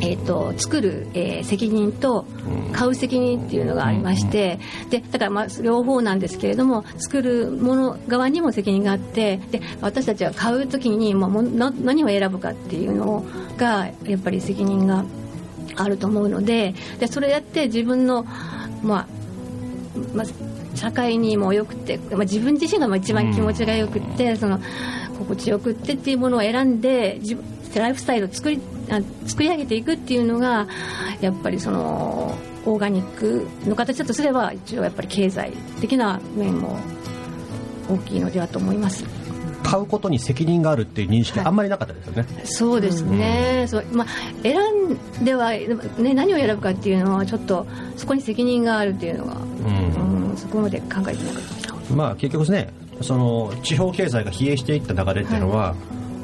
[0.00, 2.26] えー、と作る、えー責任と
[2.72, 4.58] 買う責任っていうのがありまして、
[4.90, 13.24] でだからまあ両方なんですけれども作るもの側にも責任があってで私たちは買う時に、まあ、もな何を選ぶかっていうの
[13.56, 15.04] がやっぱり責任が
[15.76, 18.24] あると思うのででそれやって自分の、
[18.82, 19.06] まあ
[20.14, 20.26] まあ、
[20.80, 24.58] 社会にもよくて、まあ、自分自身がまあ一番気持ちがよくって、その
[25.18, 28.58] 心地よくってっていうものを選んで自分ライフスタイルを作り
[28.88, 30.66] あ作り上げていくっていうのが
[31.20, 36.78] やっぱりそのオーガニックの形だとすれば一応やっぱり経済的な面も
[37.88, 39.04] 大きいのではと思います。
[39.62, 43.84] 買うことに責任があるっていう認識あんまりなかったですよね、そうですね、そう。
[43.92, 44.06] まあ、
[44.42, 44.58] 選
[45.20, 47.66] んでは、ね、何を選ぶかっていうのはちょっと
[47.96, 49.99] そこに責任があるっていうのは、うん
[50.36, 51.16] そこまで考えてなかっ
[51.88, 51.94] た。
[51.94, 52.72] まあ結局ですね
[53.02, 55.74] その地方経済が疲弊していった流れっていうのは、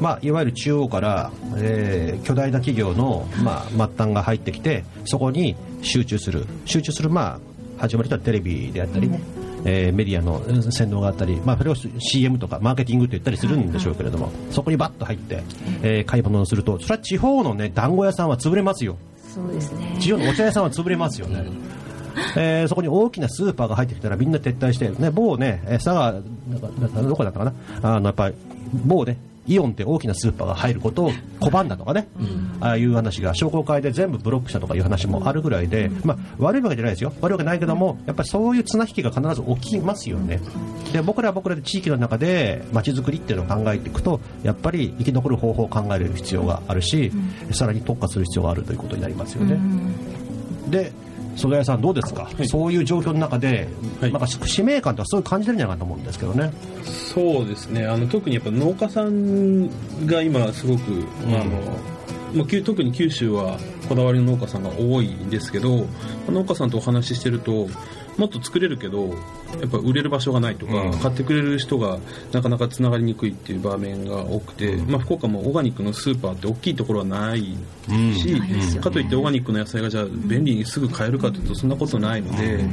[0.01, 6.45] まあ、いわゆる中央から、えー巨大な企業の、まあ、末端が入ってきてそこに集中する。
[6.65, 7.39] 集中する、ま
[7.79, 9.21] あ、始まりとはテレビであったりね、
[9.65, 15.43] えーメディアのうん洗脳があったり、まあ、それを CM とかマーケティングって言ったりするんでしょうけれども、そこにバッと入って、
[15.83, 18.97] えー買い物をするとそれは地方のね団子屋さんは潰れますよ。
[19.33, 19.97] そうですね。
[20.01, 21.45] 地方のお茶屋さんは潰れますよね。
[22.37, 26.15] えーそこに大きなスーパーが入ってきたらみんな撤退して、ね、某ね、えー佐賀、
[27.03, 27.53] どこだったかな、
[27.83, 28.35] あのやっぱり
[28.85, 32.09] 某ね、イオンって大きなスーパーが入ることを拒んだとかね、
[32.61, 40.41] ああいう話が商工会で全部ブロックしたとかいう話もあるぐらいで、まあ、悪いわけじゃないですよ、悪いわけないけども、やっぱりそういう綱引きが必ず起きますよね。
[40.93, 47.13] で僕らは僕らで地域の中で街づくりっていうのを考えていくと、やっぱり生き残る方法を考える必要があるし、
[47.53, 49.59] さらに特化する必要があるということになりますよね。
[50.71, 50.93] で
[51.37, 53.69] 曽我屋さん、どうですか、そういう状況の中で、
[54.01, 56.53] なんか使命感とかそういう感じてるんじゃないかと思うんですけどね。
[56.83, 57.87] そうですね。
[57.87, 59.69] あの特にやっぱ農家さん
[60.07, 61.45] が今すごく、あの
[62.35, 63.59] まあ、特に九州は
[63.89, 65.87] こだわりの農家さんが多いんですけど
[66.29, 67.69] 農家さんとお話ししてると
[68.17, 71.99] もっと作れるけどやっぱ売れる場所がないとか、買ってくれる人が
[72.33, 77.57] なかなかつながりにくいっていう場面が多くて、まあ、福岡もオーガニックのスーパーって大きいところはない
[78.15, 82.65] し、かといってオーガニックの野菜がじゃあ便利にすぐ買えるかというとそんなことないので、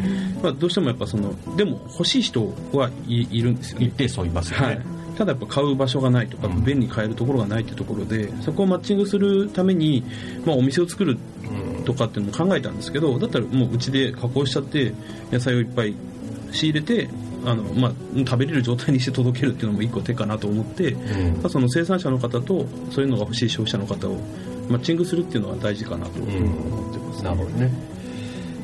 [0.42, 3.88] まあ、どうしてもやっぱそのでも欲しい人はいいるんですよね。
[3.88, 4.66] 一定数いますよね。
[4.66, 4.82] はい。
[5.18, 10.04] ただやっぱ買う場所がないとか、便利に買えるところがないってところでそこをマッチングするために、
[10.44, 11.18] まあ、お店を作る
[11.84, 14.94] とかっていうのも考えたんですけどだったらもううちで加工しちゃって
[15.32, 15.96] 野菜をいっぱい
[16.52, 17.10] 仕入れて
[17.46, 21.00] あの、まあ、食べれる状態にして届けるっていうのも一個手かなと思って、ま
[21.46, 24.18] あその生産者の方とそういうのが欲しい消費者の方を
[24.70, 27.93] マッチングするっていうのは大事かなと思ってます、なるほどね。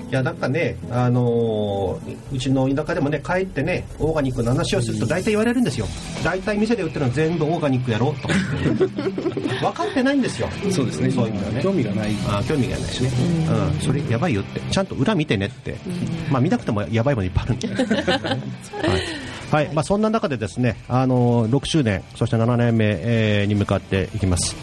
[0.09, 5.85] いやなんかね、あのーうちの田舎でもね、帰ってね、オーガニックの話をすると大体言われるんですよ。
[6.23, 8.27] 大体店で売ってるのは全部オーガニックやろと。
[8.87, 10.49] 分かってないんですよ。
[10.71, 11.61] そうですねそういう意味ではね。
[11.63, 13.11] 興味がないあー興味がないしね。
[13.73, 13.79] うん。
[13.81, 14.59] それやばいよって。
[14.71, 15.75] ちゃんと裏見てねって。
[16.31, 17.67] まあ見なくてもやばいものいっぱいあるんで。
[18.27, 18.41] はい。
[19.51, 19.69] はい。
[19.73, 24.55] まあそんな中でですね、あのー6周年、そして7年目、えーに向かっていきます。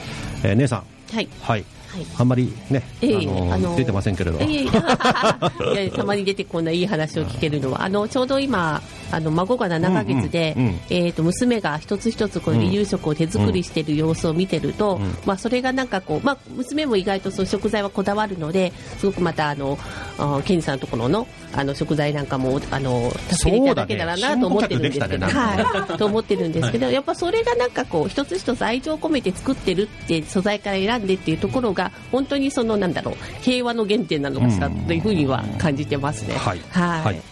[0.42, 0.82] えー姉さん。
[1.14, 1.28] はい。
[1.42, 1.64] はい。
[1.96, 2.06] はい。
[2.18, 4.38] あんまりね、ええあのーあのー出てませんけれど。
[4.44, 10.80] いやいやたまに出てこんないい話を聞けるのは、あのちょうど今、あの孫が7ヶ月で、うんうんうん。
[10.90, 19.78] えー、と娘が一つ一つこう離乳食を手作りしている様子を見てると、まあ、それがなんかこう、まあ、娘も意外とそう食材はこだわるのですごくまたあの
[20.18, 36.34] あケンジさんのところのあの食材なんかもあの助けていただけたらなと思ってるんですけど、はい、 と思ってるんですけど、やっぱそれがなんかこう一つ一つ愛情を込めて作ってるって素材から選んでっていうところが本当にそのなんだろう平和の原点なのかしらというふうには感じてますね。
[36.34, 36.60] はい。
[36.70, 37.22] はいはい。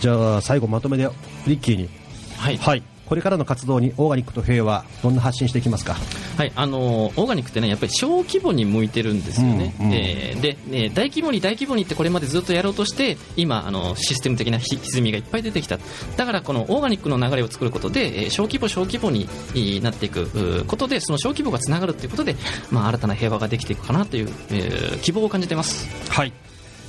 [0.00, 1.08] じゃあ、最後まとめで、
[1.46, 1.88] リッキーに。
[2.36, 2.82] はい。
[3.06, 5.96] これからの活動にオーガニックと平和、どんな発信していきますか？
[6.36, 9.74] はい、あのーオーガニックってね、やっぱり小規模に向いてるんですよね。
[9.78, 15.78] うんうんえーで、ね大規模に大規模にってこれまでずっとやろうとして、今、あの、システム的なひ歪みがいっぱい出てきた。
[16.16, 22.36] だから、このオーガニックの流れを作ることで、えー小規模小規模にえーなっていくことで、その小規模がつながるっていうことで、
[22.70, 25.88] まあ、新たな平和ができていくかなという、えー希望を感じてます。
[26.10, 26.32] はい。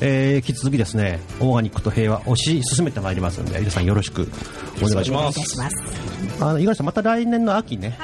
[0.01, 4.27] えー引き続きですねオーガニックと平和推し進めてまいりますので皆さんよろしく
[4.81, 5.39] お願いします。
[5.39, 5.75] お願いします。
[6.41, 7.97] あの五十嵐さんまた来年の秋ね、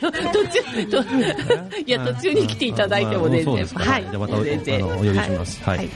[0.00, 1.02] 途中と
[1.86, 3.66] いや途中に来ていただいても全然。
[3.66, 4.02] はい。
[4.02, 4.76] じゃあまたお全然。
[4.76, 5.62] あのお呼びします。
[5.62, 5.88] はい、はい。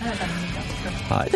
[1.11, 1.31] はい。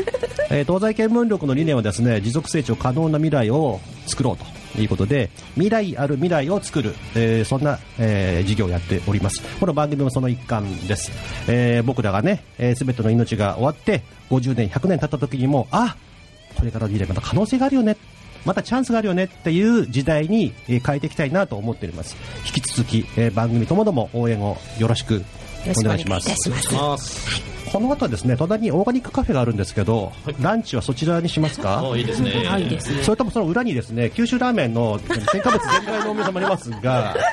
[0.51, 4.45] えー東西見聞録の理念はですね持続成長可能な未来を作ろうと
[4.79, 9.43] いうことで未来ある未来を作る、えーそんな、えー事業をやっております。
[9.59, 11.11] この番組もその一環です、
[11.49, 15.97] えー僕らがね、えー、全ての命が終わって50年100年経った時にもあ
[16.57, 17.97] これからの時代また可能性があるよね。
[18.45, 19.25] またチャンスがあるよね。
[19.25, 22.17] っていう時代に、えー変えていきたいなと思っております。
[22.47, 25.25] 引き続き、えー番組ともども応援をよろしく
[25.67, 26.29] お願いします。
[26.29, 31.83] よろしくお願いいたしますこの後はですね隣にオーガニックカフェがあるんですけど、ランチはそちらにしますか？
[31.87, 32.45] おいいですね。
[32.47, 33.03] はいいですね。
[33.03, 34.99] それともその裏にですね九州ラーメンの
[35.33, 37.17] 添加物全開のお店もありますが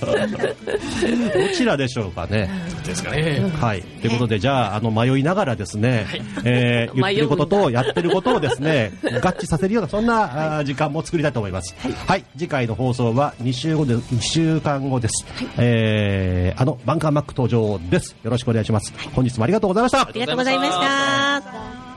[0.00, 2.50] どちらでしょうかね？
[2.84, 3.40] ですかね。
[3.60, 3.82] はい。
[3.82, 6.06] ということでじゃああの迷いながらですね、
[6.44, 11.74] えー 言ってることとやってることをですね合致させるようなそんなあー時間も作りたいと思います。
[12.06, 15.24] はい、次回の放送は2週後で2週間後です、
[15.58, 18.16] えーあのバンカーマック登場です。
[18.22, 20.02] よろしくお願いします、本日もありがとうございました。
[20.02, 21.89] ありがとうございました。